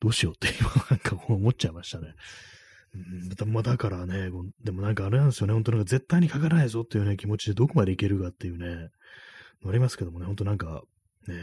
[0.00, 2.14] どうしようって今、 なんかこう思っちゃいましたね。
[2.94, 4.30] うん、まあ、だからね、
[4.64, 8.88] でもなんかあれなんですよね、本当なんか絶対にかからないぞっていうね、気持ちでどこまでいけるかっていうね、
[9.70, 10.82] ありますけどもね、ほんとなんか、
[11.26, 11.34] ね、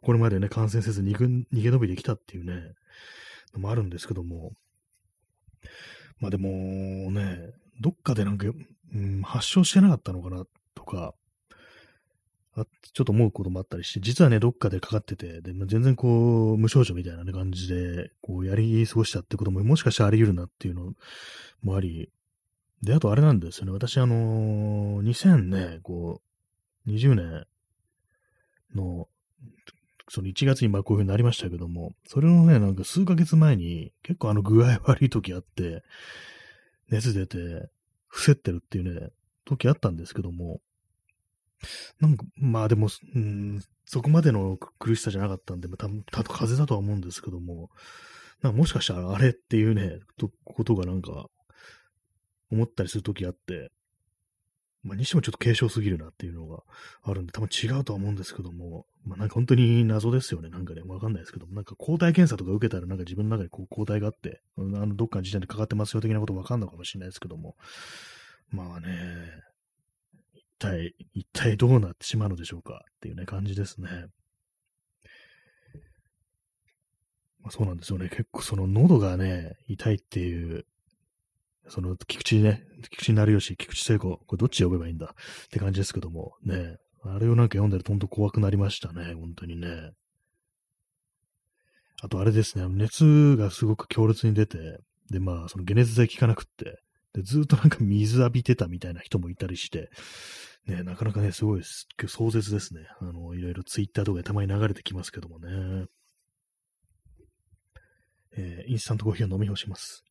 [0.00, 2.74] これまでね、感染せず逃げ逃げ延びてきたっていうね、
[3.52, 4.52] のもあるんですけども、
[6.20, 6.48] まあでも
[7.10, 8.46] ね、どっかでなんか、
[8.94, 11.14] うん、発症してなかったのかなとか、
[12.56, 20.92] あちょっと思うこともあったりして、実はね、どっかでかかってて、で全然こう、無症状みたいな、ね、感じで、こう、やり過ごしたってことも、もしかしたらあり得るなっていうの
[21.62, 22.10] もあり、
[22.82, 26.33] で、あとあれなんですよね、私、あのー、2000ね、こう、
[26.86, 27.46] 20年
[28.74, 29.08] の、
[30.08, 35.82] その1月にまあこういう風になりましたけども、それのね、なんか数ヶ月前に結構あの具合悪い時あって、
[36.90, 37.68] 熱出て、
[38.08, 39.10] 伏せってるっていうね、
[39.44, 40.60] 時あったんですけども、
[42.00, 47.70] なんか、まあでも、うん、そこまでの苦しさじゃなかったんで、多分、た風邪だとは思うんですけども、
[48.42, 50.00] なんかもしかしたらあれっていうね、
[50.44, 51.28] ことがなんか、
[52.50, 53.70] 思ったりするときあって、
[54.84, 56.62] まあ、にしてもちょっと軽症すぎるなっていうのが
[57.02, 60.50] あるんで、多分違うとは思うんですけども、まあ、なんか本当に謎ですよね。
[60.50, 67.56] なんかね、わかんないですけども、なんか抗体検査とか受けたらなんか自分の中にこう抗体があって、あの、どっかの時点でかかってますよ的なことわかんのかもしれないですけども、
[68.50, 68.88] まあね、
[70.34, 73.88] 一体、一体どうなってしまうのでしょうかっていうね、感じですね。
[77.40, 78.08] まあ、そうなんですよね。
[78.10, 80.66] 結構その喉がね、痛いっていう
[81.68, 85.06] その、菊池ね、菊池成吉、菊池聖子、これどっち呼べばいいんだ？
[85.06, 89.92] って感じですけども、ね、あれをなんか読んでると本当怖くなりましたね、本当にね。
[92.02, 94.78] あとあれですね、熱がすごく強烈に出て、
[95.10, 96.78] で、まあ、その解熱剤効かなくって、
[97.14, 99.88] で、ずっとなんか水浴びてたみたいな人もいたりして、
[100.66, 101.62] ね、なかなかね、すごい
[102.06, 102.80] 壮絶ですね。
[103.00, 105.86] あの、いろいろツイッターとかでたまに流れてきますけどもね。
[108.36, 110.04] えー、インスタントコーヒーを飲み干します。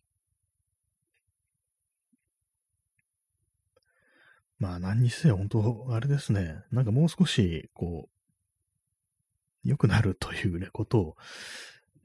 [4.59, 6.63] まあ、何にせよ、本当あれですね。
[6.71, 11.15] なんかもう少し、こう、良くなるというね、ことを、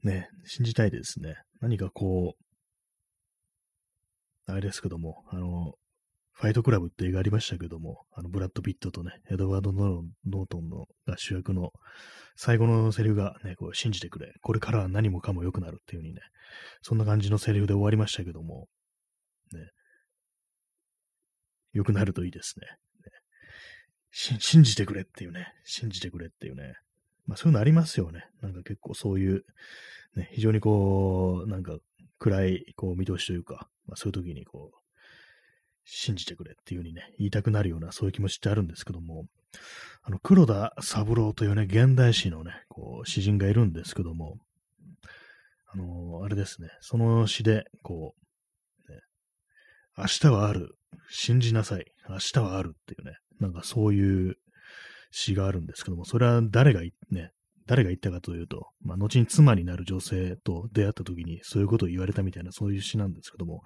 [0.02, 1.36] ね、信じたいですね。
[1.60, 2.36] 何かこ
[4.46, 5.74] う、あれですけども、あの、
[6.32, 11.72] ファイトクラブって映画ありましたけども、あの、ブラッド・ピットとね、エドワード・ノートンのが主役の
[12.36, 14.32] 最後のセリフがね、こう、信じてくれ。
[14.40, 16.20] これからは何もかも良くなるっていう風にね、
[16.80, 18.68] そんな感じのセリフで終わりましたけども、
[19.52, 19.68] ね、
[21.78, 22.66] 良くなるといいですね。
[24.10, 26.74] 信じてくれっていうね、信じてくれっていうね、
[27.26, 28.24] まあそういうのありますよね。
[28.42, 29.44] なんか結構そういう、
[30.16, 31.78] ね、非常にこう、なんか
[32.18, 34.78] 暗いこう見通しというか、まあ、そういう時にこう、
[35.84, 39.26] 信じてくれっていう風にね、言いたくなるようなそういう気持ちってあるんですけども、
[40.02, 44.36] あの、黒田三郎というね、現代史のね、こう、詩人がいるんですけども、
[45.66, 48.14] あのー、あれですね、その詩で、こ
[48.88, 49.00] う、ね、
[49.96, 50.77] 明日はある、
[51.10, 54.36] 信じなさい、明日はあるっていうね、なんかそういう
[55.10, 57.32] 詩があるんですけども、それは誰がね、
[57.66, 63.62] 誰が言ったかというと、まあ、後に妻になる女性と出会った時にそういうことを言われたみたいな、そういう詩なんですけども、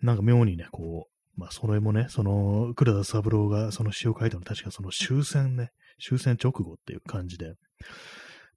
[0.00, 7.54] なんか妙にね、こう、まあ、それもね、その、黒田三郎がその詩を書いたのは確かその終戦ね、終戦直後っていう感じで、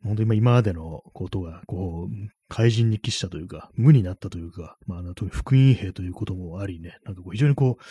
[0.03, 7.83] 本当に今までのことが、こう、怪人に帰したというか、無になったというか、まあ、福音兵ということもありね、なんかこう非常にこう、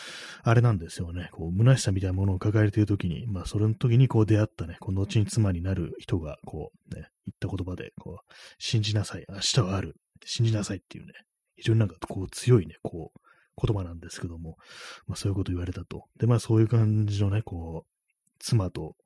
[0.42, 11.12] あれなんですよね、こう、虚しさみたいなものを抱えているときに、まあ、それの時にこう出会ったね、こう、後に妻になる人が、こう、ね、言った言葉で、こう、信じなさい、明日はある、信じなさいっていうね、
[11.56, 13.20] 非常になんかこう、強いね、こう、
[13.60, 14.56] 言葉なんですけども、
[15.06, 16.04] まあ、そういうこと言われたと。
[16.18, 17.90] で、まあ、そういう感じのね、こう、
[18.38, 18.96] 妻と、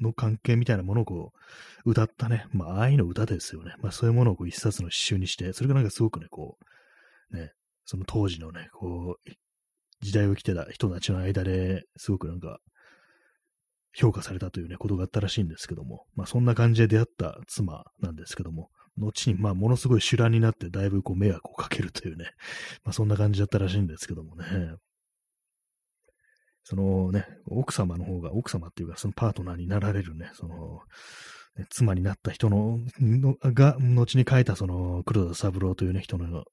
[0.00, 1.32] の関係みたいなものをこ
[1.84, 3.74] う、歌ったね、まあ愛の歌ですよね。
[3.80, 6.58] まあそういうものをこう一冊の詩集にして、それがなんかすごくね、こ
[7.32, 7.52] う、ね、
[7.84, 9.30] その当時のね、こう、
[10.00, 12.58] 時代を生きてた人たちの間ですごくなんか、
[13.92, 22.30] 評価されたというね、ことがあったらしいんですけども、まあそんな感じで出会った妻なんですけども、後にまあものすごい修羅になってだいぶこう迷惑をかけるというね、
[22.84, 24.44] まあそんな感じだったらしいんですけどもね。
[26.70, 30.82] そのね、奥様の方が、奥様っていうか、そのパートナーになられるね、その、
[31.68, 36.44] 妻になった人の、のが、後に書いたその、黒田三郎というね、人の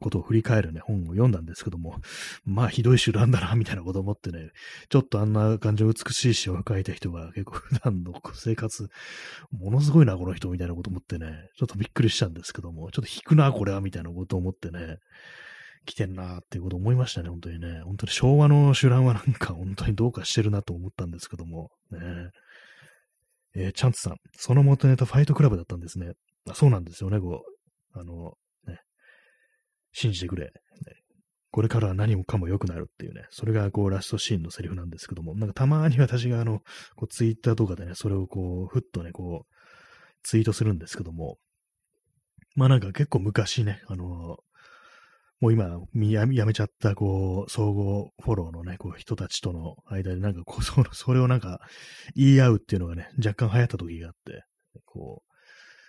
[0.00, 2.00] ことを振り返るね、本を読んだんですけども、
[2.44, 4.50] まあ、ひどい手段だな、みたいなこと思ってね、
[4.88, 8.88] ちょっとあんな感じの美しい詩を書いた人が結構普段の生活、
[9.52, 14.96] ものすごいな、この人、みたいなこと思ってね、ちょっとびっくりしたんですけども、ちょっと引くな、これは、みたいなこと思ってね、
[15.84, 17.82] 来てんなっていうこと思いましたね、本当にね。
[17.84, 22.00] 本当に昭和の手段はなんか 本当にどうかしてるなと思ったんですけども、ね。
[23.56, 26.12] えー、チャンツさん、その元ネタファイトクラブだったんですね。
[26.48, 27.44] あそうなんですよね、こ
[27.94, 28.34] う、あの、
[28.66, 28.80] ね、
[29.92, 30.46] 信じてくれ。
[30.46, 30.50] ね、
[31.50, 36.60] これからは何もかも良くなるっていうね、それがこうラストシーンのセリフなんですけども、なんかたまに私があの、
[36.96, 39.54] こうツイッターとかでね、それをこう、ふっとね、こう、
[40.24, 41.38] ツイートするんですけども、
[42.56, 44.38] まあなんか結構昔ね、あの、
[45.44, 45.64] もう今
[46.10, 51.60] や、めちゃった、こう、総合フォローのね、こう、人たちとの間で、なんか、こう、そそれをなんか、
[52.14, 54.42] 言い合うっていうのがね、若干流行った時があって、
[54.86, 55.32] こう、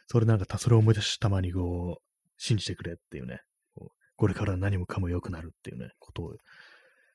[0.08, 2.04] それなんか、それを思い出したまに、こう、
[2.36, 3.40] 信じてくれっていうね、
[3.74, 6.34] こうこれから何もかも良くなるっていうね、ことを、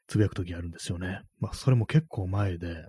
[0.07, 1.21] つぶやく時あるんですよね。
[1.41, 2.87] まあ、それも結構前で、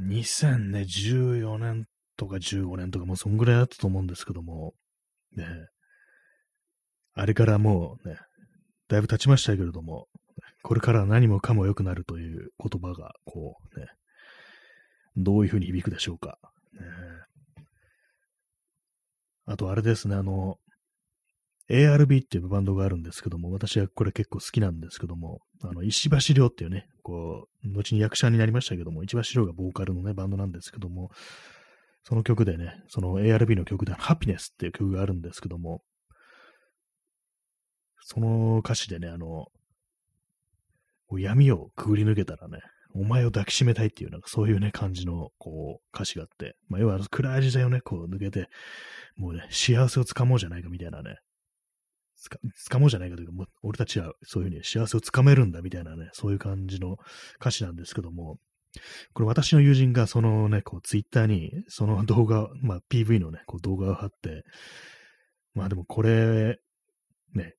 [0.00, 1.86] 2014年
[2.16, 4.72] とか15年とか、もうそんぐらいだったと思うんですけども、
[5.32, 5.46] ね、
[7.14, 8.18] あれからもうね、
[8.88, 10.06] だいぶ経ちましたけれども、
[10.62, 13.86] これから何もかも良くなるという言葉が、こうね、
[15.16, 16.38] どういうふうに響くでしょうか。
[16.72, 16.80] ね、
[19.46, 20.58] あと、あれですね、あの、
[21.68, 31.10] ARB っていうバンドがあるんですけども、私はこれ結構好きなんですけども、あの、石橋亮っていうね、こう、後に役者になりましたけども、石橋亮がボーカルのね、バンドなんですけども、
[32.04, 35.82] その曲でね、その ARB の曲で、ハピネスっていう曲があるんですけども、
[38.08, 39.48] その歌詞でね、あの、
[41.10, 42.60] 闇をくぐり抜けたらね、
[42.94, 48.48] お前を抱きしめたいっていう、なんかそういうね、感じの、こう、歌詞があって、まあ、要は暗い時代をね、こう抜けて、
[49.16, 51.16] もうね、幸せをつかもうじゃないかみたいなね、
[52.16, 56.98] つか、つかもうじゃないかというか、もう俺たちはそういうふうに幸せをつかめるんだみたいなね、そういう感じの
[57.40, 58.38] 歌詞なんですけども、
[59.14, 64.44] これ私の友人がそのね、こうツイッターにその動画、まあ PV のね、こう動画を貼って、
[65.54, 66.60] まあでもこれ、
[67.34, 67.56] ね、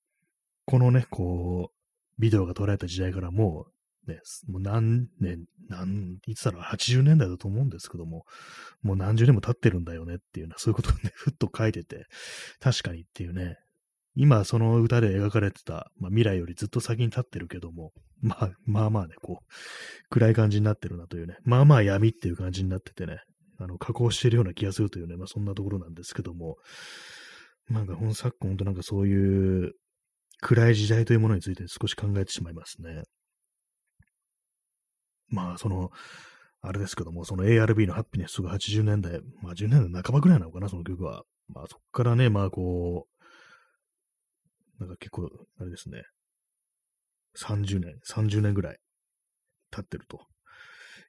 [0.67, 3.67] このね、こう、ビデオが撮られた時代からも
[4.05, 8.25] う、ね、もう何年、何、いつだろう、80年代だと思うんですけども、
[8.81, 12.05] もう何十年も経ってるんだよねっていうのは、そういうことをね、 ふっと書いてて、
[12.59, 13.57] 確かにっていうね、
[14.13, 19.45] 今その歌で描かれてた、まあ、未来よりずっと先に立ってるけども、まあ、まあまあね、こう、
[20.09, 23.19] 暗い感じになってるなというね、まあまあ闇っていう感じになっててね、
[23.57, 26.57] あの、加工してるような気がするというね、まあそんなところなんですけども、
[27.69, 29.73] なんか、昨今、本当なんかそういう
[30.41, 33.03] 暗い時代というものについて少し考えてしまいますね。
[35.29, 35.91] まあ、その、
[36.61, 41.23] あれですけども、その ARB のハッピネスが80年代、まあ10年代半ばぐらいなのかな、その曲は。
[41.49, 43.07] まあそこからね、まあこ
[44.79, 45.29] う、なんか結構、
[45.59, 46.03] あれですね、
[47.37, 48.77] 30年、30年ぐらい
[49.71, 50.25] 経ってると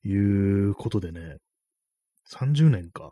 [0.07, 1.37] いうことでね、
[2.31, 3.11] 30年かっ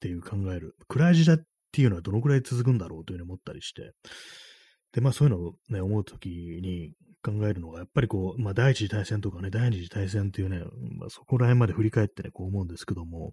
[0.00, 0.76] ていう考える。
[0.88, 1.38] 暗い時代っ
[1.72, 3.92] ていうのはどのくらい続くんだろうというふうに思ったりして、
[4.92, 10.60] で、まあそういうのをね、思うときに考えるのが、やっぱりこう、まあ第一次大戦とかね、第二次大戦っていうね、
[10.98, 13.32] まあそこら辺まで振り返ってね、こう思うんですけども、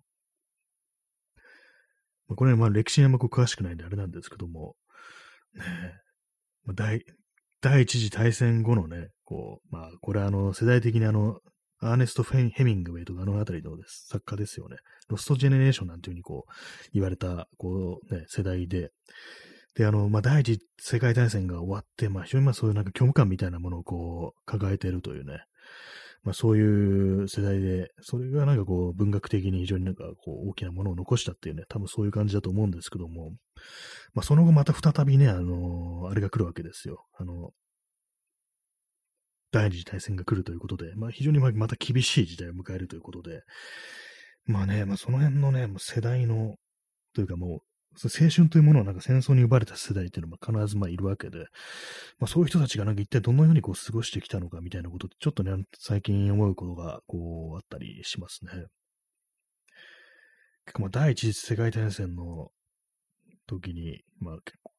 [2.28, 4.76] まあ、これはまあ歴史にあんま詳しくないんであれなんですけども、
[5.54, 5.64] ね
[6.70, 7.06] え、第、
[7.62, 11.40] 第一次大戦後のね、こう、まあ、これあの、世代的にあの、
[11.80, 14.78] アーネスト・フェンヘミングウェイとかあのあたりの作家ですよね。
[15.10, 16.52] ロスト・ジェネレーションなんていうふうにこう、
[16.94, 18.92] 言われた、こうね、世代で、
[19.78, 25.44] で、あの、まあ、第一次世界大戦が終わって、まあ、非常にまあそういうなんか虚無感みたいなものをこう、抱えているというね、
[26.24, 33.34] まあ、そういう世代で、それがなんかこう、文学的に非常になんかこう、大きなものを残したっていうね、多分そういう感じだと思うんですけども、
[34.16, 37.06] まあ、その後また再びね、あの、あれが来るわけですよ。
[37.20, 37.52] あの、
[39.52, 43.44] 第二次大戦が来るということで、まあ、非常にまた厳しい時代を迎えるということで、
[44.46, 46.56] まあね、まあ、その辺のね、世代の、
[47.14, 47.60] というかもう、
[48.04, 51.40] 青春というものはなんか戦争に奪われた世代っていうのは必ずまあいるわけで、
[52.20, 58.52] まあそういう人たちがなんか一体どのようにこう過ごしてきたのかみたいなことってちょっとね、最近思うことがこうあったりしますね。
[60.66, 62.50] 結構まあ第一次世界大戦の
[63.48, 64.72] 時に、まあ結構、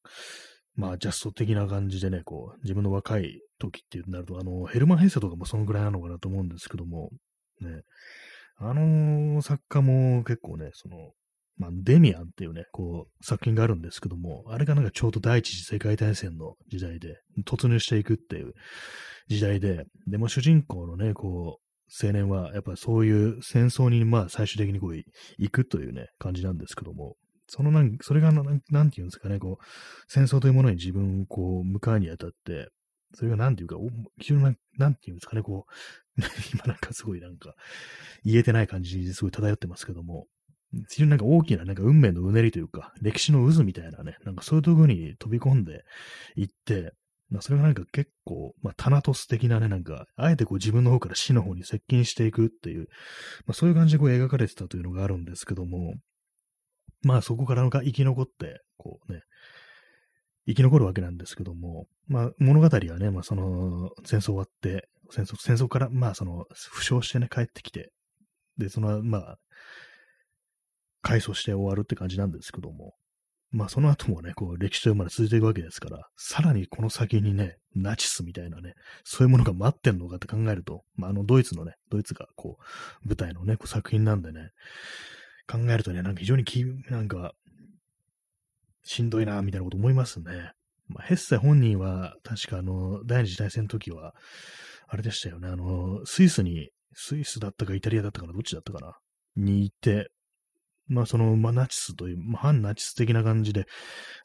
[0.77, 7.11] まあジャスト的な感じでね、こう自分の若い時ってなると、あのヘルマン・ヘッセとかもそのぐらいなのかなと思うんですけども、
[7.61, 7.83] ね、
[8.61, 11.12] あの作家も結構ね、その、
[11.59, 18.52] まあ、デミアンっていうね、こう、作品があるんですけども、あれがなんかちょうど第一次世界大戦の時代で、突入していくっていう
[19.28, 27.16] 時代で、でも主人公のね、こう、青年は、やっぱりそういう戦争に、まあ、最終的にこう、行くというね、感じなんですけども、
[27.48, 29.64] そのなん、それがな、なんていうんですかね、こう、
[30.06, 32.68] 戦争というものに自分をこう、向かうにあたって、
[33.14, 33.76] それがなんていうか、
[34.20, 35.72] 非常になんていうんですかね、こう、
[36.52, 37.54] 今なんかすごいなんか、
[38.24, 40.26] 言えてない感じですごい漂ってますけども、
[40.89, 45.85] 非常になんか大きななんか運命のうねりというか、歴史の渦みたいなね、なんかそういうところに飛び込んで
[46.37, 46.93] いって、
[47.31, 52.89] まあ、それがなんか結構、まあ、タナトス的なね、なんか、あえてこう自分の方から死の方に接近していくっていう、
[53.47, 55.95] まあ、そういう感じでこう描かれてたというのがあるんですけども、
[57.03, 59.23] まあそこから生き残って、こうね、
[60.47, 67.93] 生き残るわけなんですけども、まあ物語はね、まあその戦争終わって、戦争、戦争からまあその負傷してね、帰ってきて、
[68.57, 69.39] で、そのまあ
[71.09, 72.92] 回想して終わるって感じなんですけども、
[73.50, 84.50] まあその後もね、こう歴史というものは続いていくわけですから、さらにこの先にね、ナチスみたいなね、そういうものが待ってんのかって考えると、まああのドイツのね、ドイツがこう舞台のね、こう作品なんでね、
[85.50, 87.32] 考えるとね、なんか非常にき、なんか、
[88.84, 90.52] しんどいな、みたいなこと思いますね。
[90.88, 94.14] まあ、ヘッセ本人は、確かあの、第二次大戦の時は、
[94.88, 98.98] あれでしたよね、あの、スイスに、スイスだったかイタリアだったかな、どっちだったかな、
[99.36, 100.11] に行って、
[100.89, 103.66] まあその、まあナチスという、まあ、反ナチス的な感じで、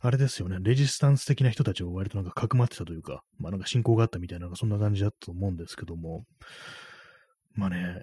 [0.02, 6.24] あれですよね、レジスタンス的な人たちを割となんかかくまってたというか、まあなんか信仰があったみたいな、そんな感じだったと思うんですけども、
[7.56, 8.02] まあね、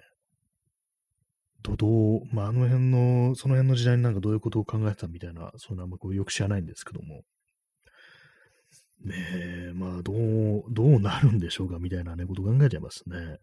[1.63, 7.21] ど、どう、まああの辺の、その辺の時代になんかどういうことを考えてたみたいな、そんなあんまこうよく知らないんですけども、
[9.03, 9.15] ね
[9.69, 13.37] え、まあどう、どうなるんでしょうかみたいなね、こと考えちゃいますね。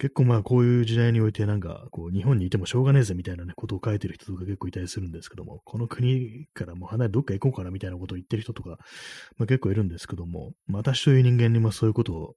[0.00, 8.70] 結構まあこういう時代においてなんかこう日本にいてもしょうがねえぜみたいなねことを書いてる人とか結構いたりするんですけども、この国からもう離れどっか行こうかなみたいなことを言ってる人とか、
[9.36, 12.34] まあ、結構いるんですけども、私という人間にまあそういうことを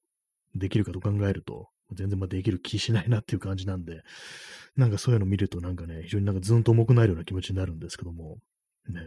[0.56, 4.02] できるかと考えると、全然まあできる気しないなっていう感じなんで、
[4.76, 8.40] なんかそういうの見るとなんかね、非常になんかずんと重くなるような気持ちになるんですけども、
[8.90, 9.00] ね、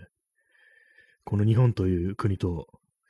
[1.25, 2.69] この日本という国と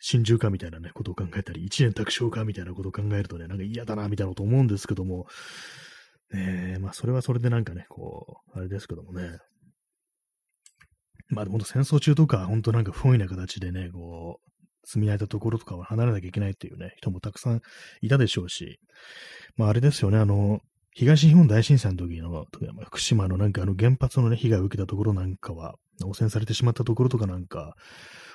[0.09, 5.27] 心中かみたいなね、ことを考えたり、一年卓勝かみたいなことを考えるとね、なんか嫌だなみたいなこと思うんですけども、
[6.33, 9.39] ねまあそれはそれでなんかね、こう、あれですけどもね。
[11.29, 17.61] まあ本当戦争中とか、本当なんか不本意な形でね、こう、住み慣れたところとかは離れなきゃいけないっていうね、人もたくさん
[18.01, 18.79] いたでしょうし、
[19.57, 20.61] まああれですよね、あの、
[20.95, 22.47] 東日本大震災の時の、
[22.85, 27.75] 福島のなんかあの原発のね、被害を受けたところなんかは、汚染されてしまったところとかなんか、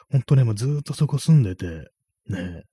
[0.10, 1.92] 本当ね、もうずーっとそこ住んでて、
[2.28, 2.64] ね、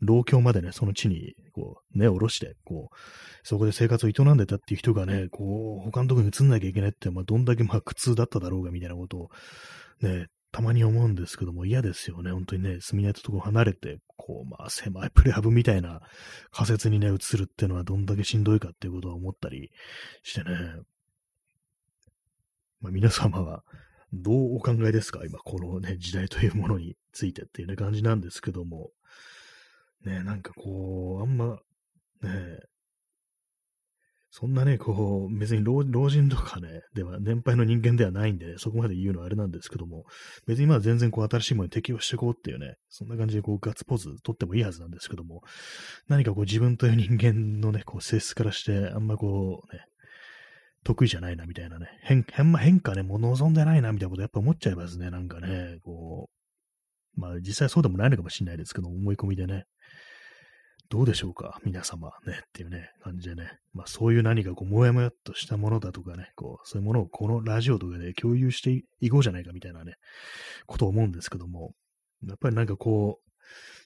[0.00, 2.96] 老境までね、その地に、こう、根を下ろして、こう、
[3.42, 9.30] そこで生活を営んでたっていう人がね、こう、他のところに移んなきゃいけないって、まあ、どんだけまあ苦痛だっただろうが、みたいなことを、
[10.02, 12.30] ね、たまに思うんですけども、嫌ですよね。
[12.30, 16.00] 本当にね、住み慣れたところ離れて、こう、まあ、狭いプレハブみたいな
[16.52, 19.72] 仮説にね、移るっていうのはどんだけしんどいかっていうことは思ったり
[20.22, 20.50] してね。
[22.80, 23.64] まあ、皆様は、
[24.14, 25.20] どうお考えですか？
[25.24, 28.90] 今、このね、時代というものについてっていうね、感じなんですけども。
[30.04, 31.58] ね、なんかこう、あんま、
[32.22, 32.58] ね、
[34.30, 40.04] そんなね、こう、別に老人とかね、では、年配の人間ではないんで、そこまで言うのはあれなんですけども、
[40.46, 45.42] 別にまあ全然こう、新しいものに適応していこうっていうね、そんな感じでこう、ガッツポーズ取ってもいいはずなんですけども、
[46.08, 49.84] 何かこう、自分という人間のね、こう、性質からして、あんまこう、ね、
[50.84, 56.28] 得意じゃないな、みたいなね、変、変、変化ね、もう望んでないな、みたいなことやっぱ思っちゃいますね、なんかね、こ
[57.16, 59.64] う、まあ実際そうでもないのかもしれないですけど、思い込みでね。
[60.90, 63.50] どうでしょうか皆様ね、っていうね、感じでね。
[63.72, 69.94] まあそういう何かこう、もやもやっとしたものだとかね、こう、そういうものをこのラジオとかで共有していこうじゃないかみたいなね、
[70.66, 71.72] ことを思うんですけども、
[72.26, 73.30] やっぱりなんかこう、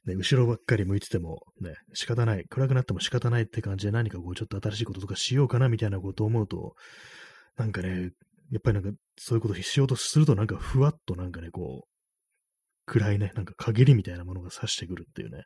[0.07, 6.75] ね、後ろばっかり向いててもね、仕方ない、暗くなっても仕方ないって感じで何かこう、ちょっと新しいこととかしようかなみたいなことを思うと、
[7.57, 8.11] なんかね、
[8.51, 11.89] やっぱりなんかそういうことをしようとするとなんかふわっとなんかね、こう、
[12.87, 15.45] 暗いね、なんか限りみたいなものが差してくるっていうね、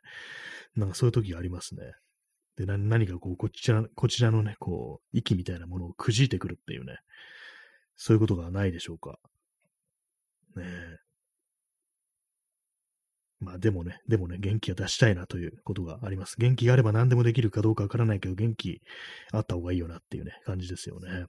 [0.75, 1.81] なんかそういう時がありますね。
[2.55, 6.97] で、何かこう、こちら、こちらのね、こう、息みたいなものをくじいてくるっていうね、
[7.95, 9.17] そういうことがないでしょうか。
[10.55, 11.02] ねえ。
[13.43, 16.35] まあでもね、でもね、元気は出したいなということがあります。
[16.39, 18.81] 元気があれば何でもできるかどうかわからないけど、元気
[19.31, 21.25] あった方がいいよなっていうね、感じですよね。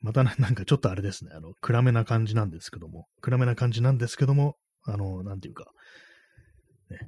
[0.00, 5.66] またなんかちょっとあれですね、あの、暗めな感じなんですけども、暗めな感じなんですけども、あの、なんていうか、
[6.90, 6.98] ね、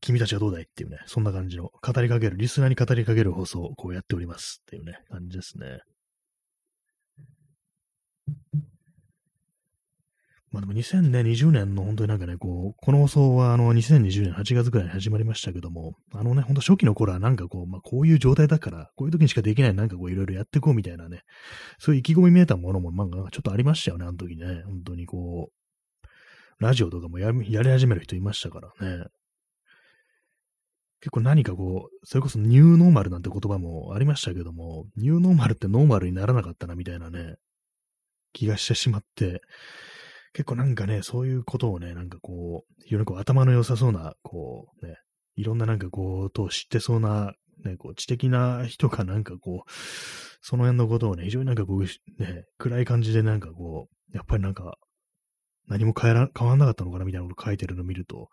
[0.00, 5.80] 君たちはどうだいっていうね、そんな感じの語りかける、リスナーに語りかける放送をこうやっておりますっていうね、感じですね。
[10.50, 21.22] まあでも2020年の本当になんかね、こう、この放送はあの2020年8月ぐらいに始まりましたけども、あのね、ほんと初期の頃はなんかこう、まあこういう状態だから、こういう時にしかできないなんかこういろいろやっていこうみたいなね、
[21.78, 24.62] そういう意気込み見えたものもまあちょっとありましたよね、あの時ね。
[24.64, 29.04] 本当にこう、ラジオとかもややり始める人いましたからね。
[31.00, 37.36] 結構何かこう、それこそニューノーマルなんて言葉もありましたけども、ニューノーマルってノーマルにならなかったなみたいなね、
[38.32, 39.40] 気がしてしまって、
[40.32, 44.96] 結構なんかね、そういうことをね、なんかこう、非常にこう頭の良さそうな、こうね、
[45.36, 47.32] いろんななんかこう、と知ってそうな、
[47.64, 49.70] ね、こう知的な人がなんかこう、
[50.40, 54.76] その辺のことをね、非常になんかこう、ね、暗い感じでなんかこう、やっぱりなんか、
[55.68, 58.28] 何も変えら、変わんなかったのかなみたいなこと書いてるのを見ると、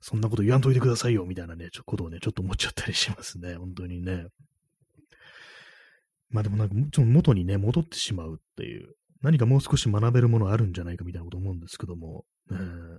[0.00, 4.26] そんなこと言わんといてくださいよみたいなね、ちょことをね、ちょっと思っちゃったりしますね、本当にね。
[6.30, 12.98] まあでもなんか、ちょっと元にね、戻ってしまうっていう、何かもう少し学べるものあるんじゃないかみたいなこと思うんですけども、えー、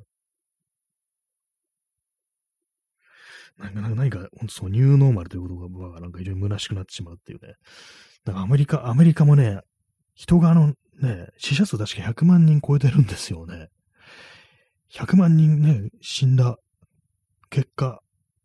[3.59, 5.57] なんか、何か、本当そう、ニューノーマルということ
[5.91, 7.55] が、なんか非常に虚しくなってしまうっていうね。
[8.25, 9.59] なんかアメリカ、アメリカもね、
[10.15, 13.67] 人があの、ね、死者数確か100万人超えてるんですよね。
[14.93, 16.57] 100万人ね、死んだ
[17.49, 18.01] 結果、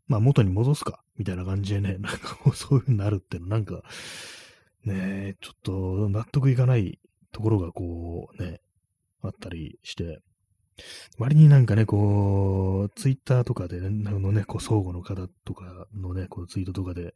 [0.06, 3.82] まあ元に戻すか、みたいな感じでね、なんかそういう風になるっていうの、なんか、
[4.84, 6.98] ね、ちょっと納得いかない
[7.34, 8.60] ところがこうね、
[9.22, 10.20] あったりして、
[11.18, 17.14] 割になんかね、こう、ツイッターとかで、ね、あのね、こう、相互の方とかのね、こう、ツイートとかで、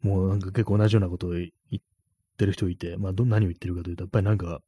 [0.00, 1.78] もうなんか結構同じようなことを言っ
[2.36, 4.60] てる人いて、まあ、ど、何を言ってるかというと、やっぱりなんか、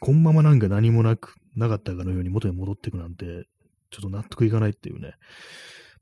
[0.00, 3.46] このままなんか何もなく、なかったかのように元に戻っていくなんて、
[3.90, 5.14] ちょっと納得いかないっていうね、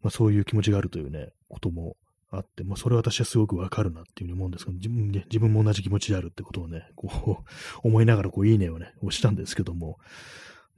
[0.02, 1.96] まあそういう気持ちがあるというね、ことも
[2.30, 7.44] あって、まあ、それは私はすごくわかるなっていうふうに思うんですけど、自分,、ね、自分も同じ気持ちであるってことをね、こう、
[7.86, 9.98] 思いながら、こう、いいねをね、押したんですけども、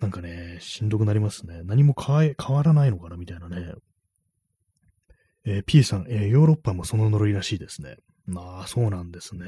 [0.01, 1.63] なんかね、しんどくなりますね。
[1.65, 3.75] 何も変え、変わらないのかな、みたいなね。
[5.45, 7.97] えー、P さん、えー、ヨーロッパもその呪いらしいですね。
[8.27, 9.47] まあ、そうなんですね。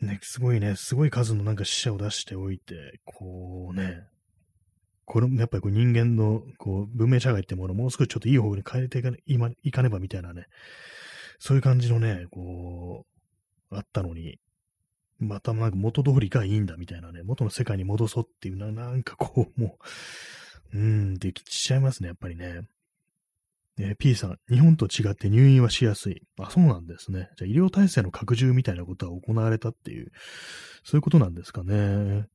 [0.00, 4.04] ね、すごいね、すごい数のなんか死者を出しておいて、こうね、
[5.12, 9.18] これも、やっぱりこう人間のこう文明社会ってものをもう少しちょっといい方向に変えていかね
[9.62, 10.46] いかねばみたいなね、
[11.38, 13.04] そういう感じのね、こ
[13.70, 14.38] う、あったのに、
[15.18, 19.76] またなんか元通りがいいんだみたいなね、元の世界に戻そうっていうな、なんかこう、も
[20.72, 22.62] ううん、できちゃいますね、やっぱりね。
[23.78, 26.22] えー、P さん、日本と違って入院はしやすい。
[26.38, 27.28] あ、そうなんですね。
[27.36, 30.10] じゃあ医療体制の拡充みたいなことは行われたっていう、
[30.84, 31.74] そういうことなんですかね。
[31.74, 32.28] う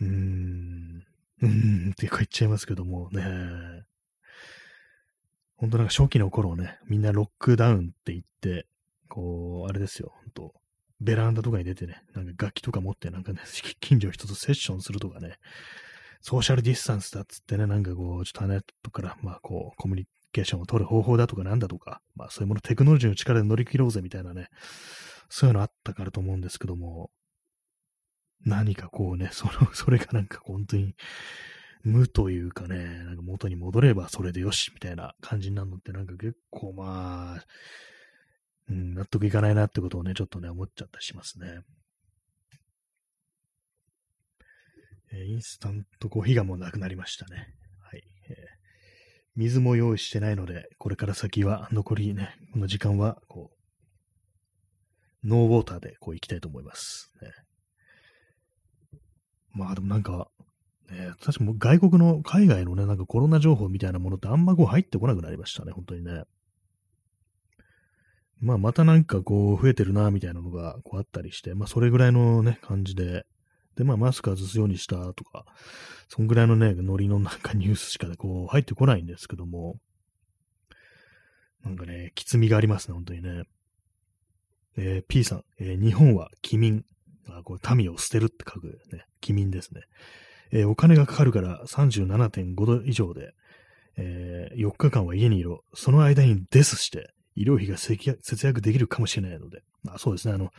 [0.00, 1.04] ーん、
[1.42, 3.22] うーんっていうか言っちゃいますけどもね。
[5.56, 8.66] 本当なんか初期の頃ね、みんなロックダウンって言って、
[9.08, 10.54] こう、あれですよ、本当
[11.00, 13.40] ベランダとかに出てね、なんか楽器とか持ってなんかね、
[13.80, 15.38] 近所人とセッションするとかね、
[16.20, 24.48] ソーシャルディスタンスだっつってね、なんかこう、ちょっとネットから、まあこう、コミュニケーションを取る方法だとかなんだとか、まあそういうもの、テクノロジーの力で乗り切ろうぜみたいなね、
[25.28, 27.10] そういうのあったからと思うんですけども、
[28.44, 30.94] 何かこうね、 その、それがなんか本当に、
[31.84, 37.44] 無というかね、なんか元に戻ればそれでよし、みたいな感じになるのってなんか結構まあ、
[38.68, 41.60] うん、納得いかないなってことをね、ちょっとね、思っちゃったりしますね。
[45.12, 47.54] えー、インスタントコーヒーがもうなくなりましたね。
[47.80, 48.02] はい。
[48.28, 48.36] えー、
[49.36, 57.10] 水も用意してないので、これから先は残りね、この時間は、こう、ノーウォーターでこう行きたいと思います。
[57.22, 57.30] ね、
[59.58, 60.28] まあでもなんか、
[60.90, 66.22] ね、確かも外国の、海外のね、なんかコロナ情報みたいなものってあんまこう入ってこなくなりましたね、本当にね。
[68.40, 73.26] まあまたなんかこう増えてるな、みたいなのがこうあったりして、まあそれぐらいのね、感じで、
[73.76, 75.44] で、まあ、マスク外すようにしたとか、
[76.08, 79.76] そんぐらいのね、ノリのなんかニュースしかこう入ってこないんですけども、
[81.64, 83.44] なんかね、きつみがありますね、本当にね。
[84.76, 86.84] えー、P さん、えー、日本は機民。
[87.36, 89.82] あ、これ民を捨てるって書くね、機民ですね。
[90.50, 93.32] えー、お金がかかるから37.5度以上で、
[93.96, 95.64] え4日間は家にいろ。
[95.74, 100.50] その間にデスして、医療費が節約できるかもしれないので、あそうですね、あの、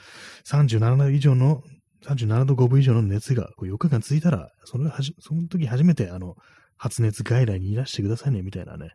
[0.45, 1.63] 37度以上の
[2.05, 6.35] 37度5分以上の熱が4日間続いたら、そのはじその時初めて、あの、
[6.77, 8.91] 発熱外来にいらしてくださいね、みたいなね、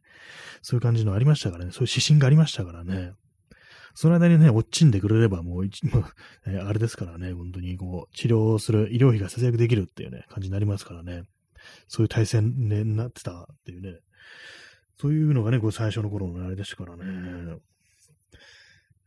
[0.62, 3.12] そういう感じのありましたからね、そういう指針がありましたからね、
[3.94, 5.66] その間にね、落ちんでくれればもう、
[6.46, 11.22] え、あれですからね、本当にこう、治療する医療費が節約できるっていうね、感じになりますからね、
[11.88, 14.00] そういう体制になってたっていうね、
[15.00, 17.58] そういうのがね、こう最初の頃のあれでしたからね、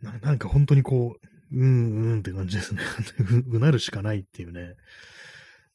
[0.01, 2.81] ななんか本当にこう、うんうんって感じですね。
[3.47, 4.75] うなるしかないっていうね。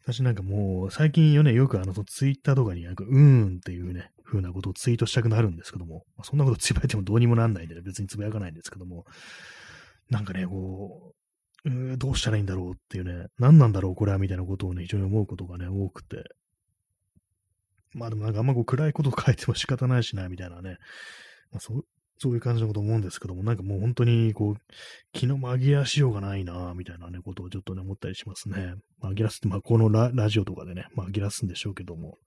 [0.04, 9.04] 私なんかもう、最近よね、よくあの、ツイッターとかになんか、うーんっていうね、風なことをツイートしたくなるんですけども、まあ、そんなことつぶやいてもどうにもなんないんで、ね、別につぶやかないんですけども、
[10.10, 11.12] なんかね、こ
[11.64, 16.24] う、うどうしたらいいんだろうっていうね、何なんだろうこれはみたいなことをね、非常に思うことがね、多くて。
[17.94, 20.78] まあでもなんかあんまこう暗いことを書いても仕方ないしな、みたいなね。
[21.50, 21.84] まあ、そ
[22.18, 24.56] そういう感じのこと思うんですけども、なんかもう本当に、こう、
[25.12, 28.74] 気の紛らしようがないなみたいなね、ことをちょっとね、思ったりしますね。
[29.02, 32.18] 紛らすって、まあ、このラジオとかでね、紛らすんでしょうけども。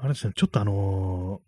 [0.00, 1.40] あれですね、ちょっとあの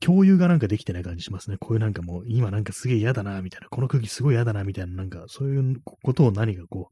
[0.00, 1.58] ー、共有がなんかできてない感じしますね。
[1.58, 6.90] こういうなんかもう、今なんかすげえ嫌だな、みたいな、この空気すごい嫌だな、みたいな、なんか、そういうことを何かこ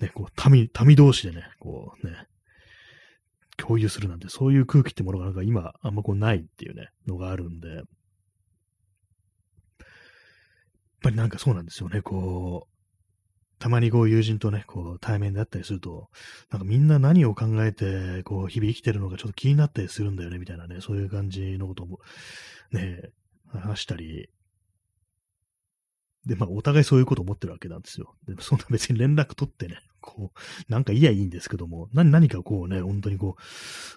[0.00, 2.26] う、ね、こう、民、民同士でね、こうね、
[3.56, 7.84] 共有するなんて、そういう空気ってものがなんか今、あんまこうないっていうね、のがあるんで、やっ
[11.02, 12.75] ぱりなんかそうなんですよね、こう、
[13.58, 16.08] たまにこう友人とね、こう対面であったりすると、
[16.50, 22.00] なんかみんな何を考えて、こう日々生きてるのかちょっと気になったりするんだよね、みたいなね、そういう感じのことも、
[22.72, 23.10] ね、
[23.52, 24.28] 話したり、
[26.26, 28.16] で、まあ、お互いそういうこと思ってるわけなんですよ。
[28.26, 33.42] でも、そんな別に連絡取ってね、こう、なんかいやいいんですけども、何、何かこうね、本当にこう、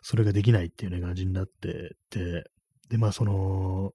[0.04, 2.50] それができないっていうね、感じになってて、
[2.88, 3.94] で、まあ、その、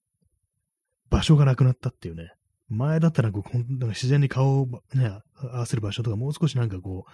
[1.11, 2.33] 場所がなくなったっていうね、
[2.75, 7.07] 前だったらこう、なんか自然に顔をね、合わせる場所とか、もう少しなんかこ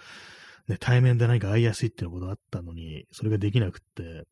[0.67, 4.25] う、ね、対面で何か会いやすいっていうことあったのに、それができなくって、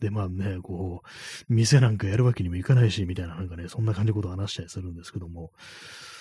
[0.00, 5.52] で、まあね、こう、店なんかやるわけにもいかないし、みたいな、なんかね、そんな感じのことを話したりするんですけども、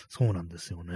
[0.09, 0.93] そうなんですよね。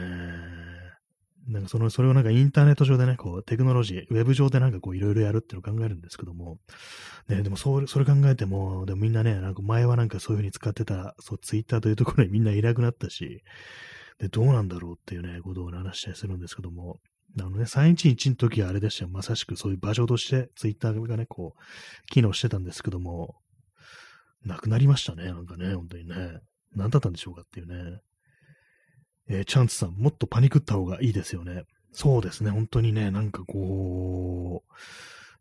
[1.48, 6.60] なんかその、それをなんかインターネット上でね、こう、テクノロジー、ウェブ上でなんかこう、いろいろやるっていうのを考えるんですけども、
[7.28, 13.44] ね、でもそれ、それ考えても、でもみんなね、なんか前はなんかそういうふうに使ってた、そう、ツイッターというところにみんないなくなったし、
[14.20, 17.00] で、どうなんだろうっていうね、ことを話したりするんですけども、
[17.40, 19.10] あのね、311の時はあれでしたよ。
[19.12, 23.36] まさしくそういう場所として、ツイッターがね、こう、機能してたんですけども、
[24.46, 26.40] なくなりましたね、なんかね、本当にね。
[26.76, 28.02] 何だったんでしょうかっていうね。
[29.28, 31.64] えー、チャンスさん、もっとパニクった方がいいですよね。
[31.92, 34.64] そうですね、本当にね、なんかこ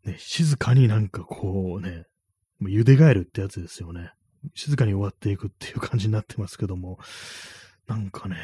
[0.05, 2.05] う、ね、静かになんかこうね、
[2.59, 4.11] もう茹で返るってやつですよね。
[4.53, 6.99] 静かに終わっていくっていう感じになってますけども、
[7.87, 8.37] なんかね、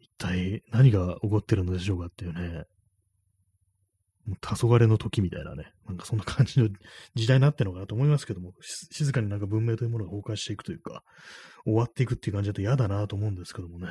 [0.00, 2.64] 一体何が起こってるのでしょうかっていうね、
[4.40, 6.68] 黄昏の時みたいなね、なんかそんな感じの
[7.14, 11.04] 時代になってるのかなと思いますけども、静かになんか文明というものが崩壊していくというか、
[11.64, 13.86] 終わっていくっていう感じだと嫌だなと思うんですけどもね。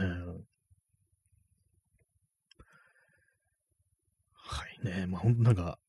[4.34, 5.80] はいね、まあほんとなんか、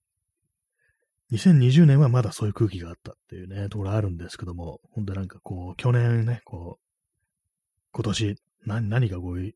[1.32, 6.86] 2020年はまだそういう空気があったっていうね、ところあるんですけども、ほんとなんかこう、去年ね、こう、
[7.92, 9.52] 今年、何、何かこう、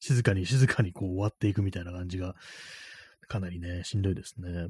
[0.00, 2.34] 静かに静かにこう終わっていくみたいな感じが、
[3.28, 4.68] かなりね、しんどいですね。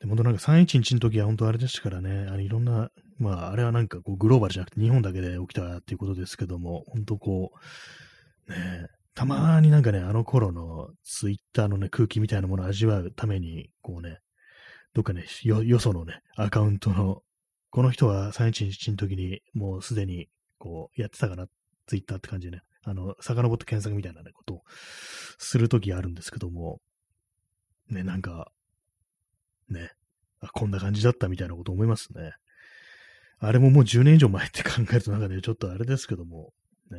[0.00, 7.52] で、本当なんか311の時は本当あれでしたからね、あのいろんな、まああれはなんかこうグローバルじゃなくて日本だけで起きたっていうことですけども、本当こ
[8.48, 14.18] う、ね、たまになんかね、あの頃のツイッターのね、空気みたいなものを味わうために、こうね、
[14.92, 17.22] どっかね、よ、よそのね、アカウントの、
[17.70, 21.46] この人は311の時にもうすでにこうやってたかな、
[21.86, 24.62] ツイッターって感じでね、あの、遡って検索みたいなね、ことを
[25.38, 26.80] するときあるんですけども、
[27.90, 28.52] ね、なんか、
[29.68, 29.90] ね、
[30.40, 32.32] あ、こんな感じだったみたいなこと思いますね。
[33.38, 36.52] あれももう10年以上前って考えるとなんかね、ちょっとあれですけども、
[36.90, 36.98] ね。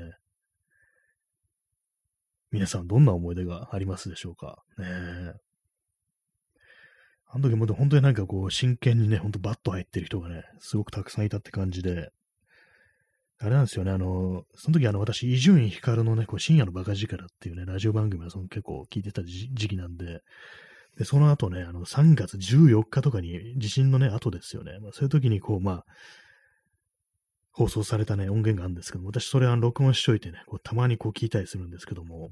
[2.52, 4.64] 皆さんどんな思い出がありますでしょうか？
[4.78, 4.86] ね
[7.30, 12.12] あの時も本当になんかこう真剣にね、ほんとバッと入ってる人がね、すごくたくさんいたって感じで、
[13.40, 20.22] あれなんですよね、あの、その時あの、私、伊集院光のね、こう深夜のバカ力っていうね、ラジオ番組はその結構聞いてた時期なんで、
[20.98, 24.80] で、その後ね、あの、3月14日とかに地震のね、後ですよね。
[24.80, 25.86] まあ、そういう時にこう、まあ、
[27.52, 32.32] 放送されたね、音源があるんですけども、私それは録音しといてね、こうたまにこう聞いたりするんですけども、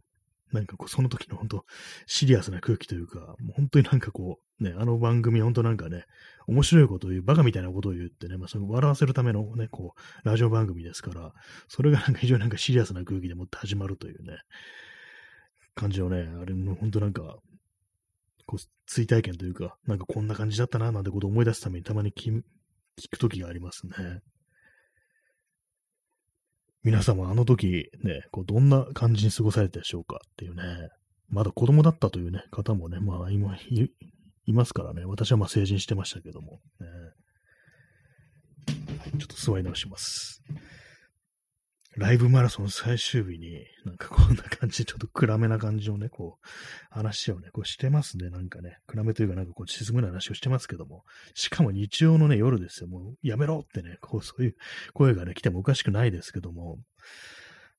[0.52, 1.66] なんかこう、その時の本当
[2.06, 6.06] シリアスな空気というか、もう本当になんかこう、ね、あの番組本当なんかね、
[6.48, 11.34] 面白いことを言う、バカみたいなことを言ってね、まあその笑わせるためのね、こう、ラジオ番組ですから、
[11.68, 14.38] それがなんか非常になんかシリアスな空気でもって始まるというね、
[15.74, 17.38] 感じをね、あれも本当なんか、
[18.46, 22.44] こう、追体験というか、なんかこんな感じだったな、なんてことを思い出すためにたまに聞
[23.10, 24.22] く時がありますね。
[26.86, 30.62] 皆様あの時ね、こうどんな感じに過ごされたでしょうかっていうね、
[31.30, 33.90] まだ子供だったというね、方もね、まあ今い
[34.46, 36.88] いますからね、私はまあ成人してましたけども、ね、
[39.18, 40.44] ちょっと座り直します。
[41.98, 46.48] ライブマラソン最終日に、なんかこんな感じ、ちょっと暗めな感じのね、こう、
[46.90, 54.56] 話をね、こうしてますね、なんかね、暗めというかなんかこう、沈むような話をしてますけども、しかも日曜のね、夜ですよ、もう、やめろってね、こう、そういう
[54.94, 56.80] 声がね、来てもおかしくないですけども、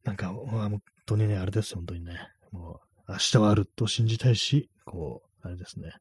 [0.05, 2.19] なんか、本当にね、あれですよ、本当にね、
[2.53, 5.93] もう、明日はあると信じたいし、こう、あれですね、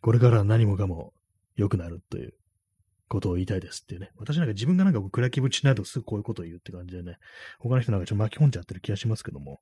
[0.00, 1.12] これから何もかも
[1.56, 2.34] 良くなるという、
[3.14, 4.10] ことを言いたいですっていうね。
[4.16, 7.18] 私なんか自分がなんか暗気ちないとすぐこういうことを言うって感じでね、
[7.60, 9.60] 他の人なんかちょっと巻き込んじゃってる気がしますけども、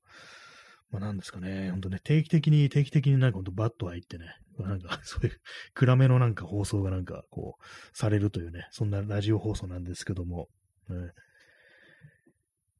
[0.90, 4.24] まあなんですかね、ほんとね、定期的に、定期的になんかほんとバッと入ってね、
[4.58, 5.40] まなんか そういう
[5.74, 10.48] 暗めのなんか放送がなんかこう、されるというね、そんなラジオ放送なんですけども、
[10.88, 11.12] ね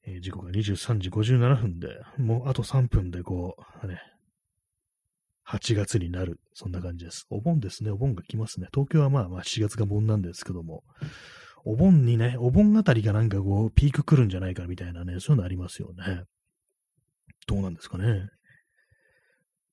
[0.04, 4.00] えー、時刻が23時57分で、もうあと3分でこう、ね、
[5.48, 6.40] 8月になる。
[6.54, 7.26] そんな感じです。
[7.30, 7.90] お盆ですね。
[7.90, 8.68] お盆が来ますね。
[8.72, 10.82] 東京はまあまあ7月が盆なんですけども、
[11.64, 16.24] お盆にね、お盆あたりがなんかこう、ピーク来るんじゃないかみたいなね、そういうのありますよね。
[17.46, 18.28] どうなんですかね。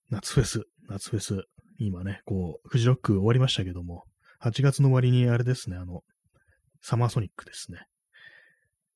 [0.10, 1.44] 夏フェス、夏フェス。
[1.78, 4.04] 今ね、こう、フジロック終わりましたけども、
[4.44, 6.02] 8月の終わりにあれですね、あの、
[6.82, 7.80] サマーソニックですね。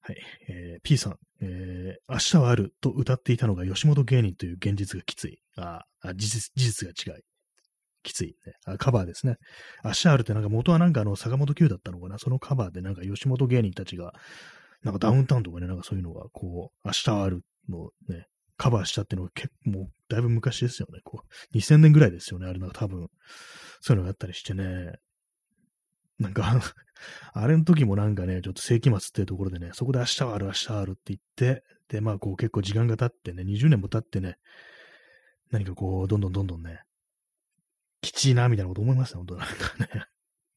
[0.05, 0.17] はい。
[0.49, 5.39] えー、P さん、えー、明日はあると歌っていたのが吉本芸人という現実がきつい。
[5.55, 7.21] あ、あ事実、事実が違い。
[8.03, 8.77] きつい、ねあ。
[8.77, 9.37] カバーですね。
[9.81, 12.17] 明日あるってなんか元はなんかあの坂本九だったのかな？
[12.17, 14.13] そのカバーでなんか吉本芸人たちが、
[14.83, 18.25] なんかダウンタウンとかね、なんかそういうのがこう、明日はあるのね、
[18.57, 20.99] カバーしたっていうのが結構もうだいぶ昔ですよね。
[21.05, 22.47] こう、2000年ぐらいですよね。
[22.47, 23.07] あれなんか多分、
[23.79, 24.95] そういうのがあったりしてね。
[26.19, 26.61] なんか
[27.33, 34.37] あれの時もなんかね、ちょっと世紀末っていうところでね、そこで明日はある、明日はあるって言って、で、まあこう結構時間が経ってね、20年も経ってね、
[35.51, 36.81] 何かこう、どんどんどんどんね、
[38.01, 40.05] きちいな、みたいなこと思いました、本当なんかね。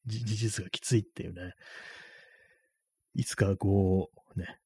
[0.05, 1.53] 事実がきついっていうね。
[3.13, 4.57] いつかこう、ね、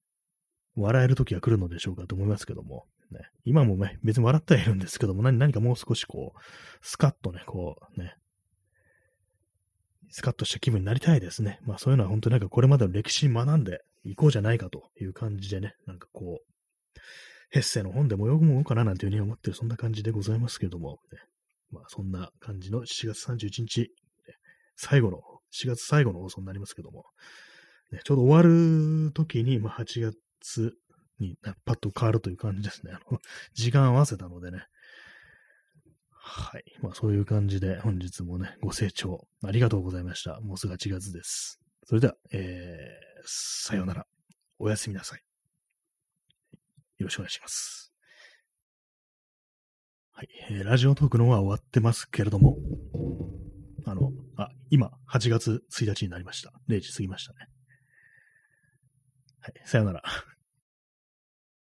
[0.76, 6.40] 笑える時が来るのでしょうかと思いますけども、ね、今もね、別に笑ってはいるんですけども、何何かもう少しこう、
[6.82, 8.16] スカッとね、こうね、
[10.12, 11.60] スカッとした気分になりたいですね。
[11.64, 17.00] まあそういうのは本当になんかこれまでの歴史に学んでいこうじゃないかという感じでね、なんかこう、
[17.50, 21.20] ヘッセの本でも読むのかななんていうふうに思ってる、そんな感じでございますけども、ね、
[21.72, 23.92] まあそんな感じの7月31日、
[24.76, 25.20] 最後の、
[25.54, 27.06] 4月最後の放送になりますけども、
[27.92, 30.74] ね、ちょうど終わる時に、まあ8月
[31.20, 32.94] にパッと変わるという感じですね。
[32.94, 33.20] あの、
[33.54, 34.66] 時間合わせたのでね、
[36.34, 36.64] はい。
[36.82, 40.40] まあそういう感じで本日もね、ご清聴ありがとうございました。
[40.40, 41.60] もうすぐ8月です。
[41.84, 44.06] それでは、えー、さようなら。
[44.58, 45.22] おやすみなさい。
[47.00, 47.92] よろしくお願いします。
[50.14, 50.30] はい。
[50.52, 52.58] えー、ラジオトークの方は終わってますけれども、
[53.86, 56.54] あの、あ、今、8月1日になりました。
[56.70, 57.40] 0時過ぎましたね。
[59.42, 59.54] はい。
[59.66, 60.04] さようなら。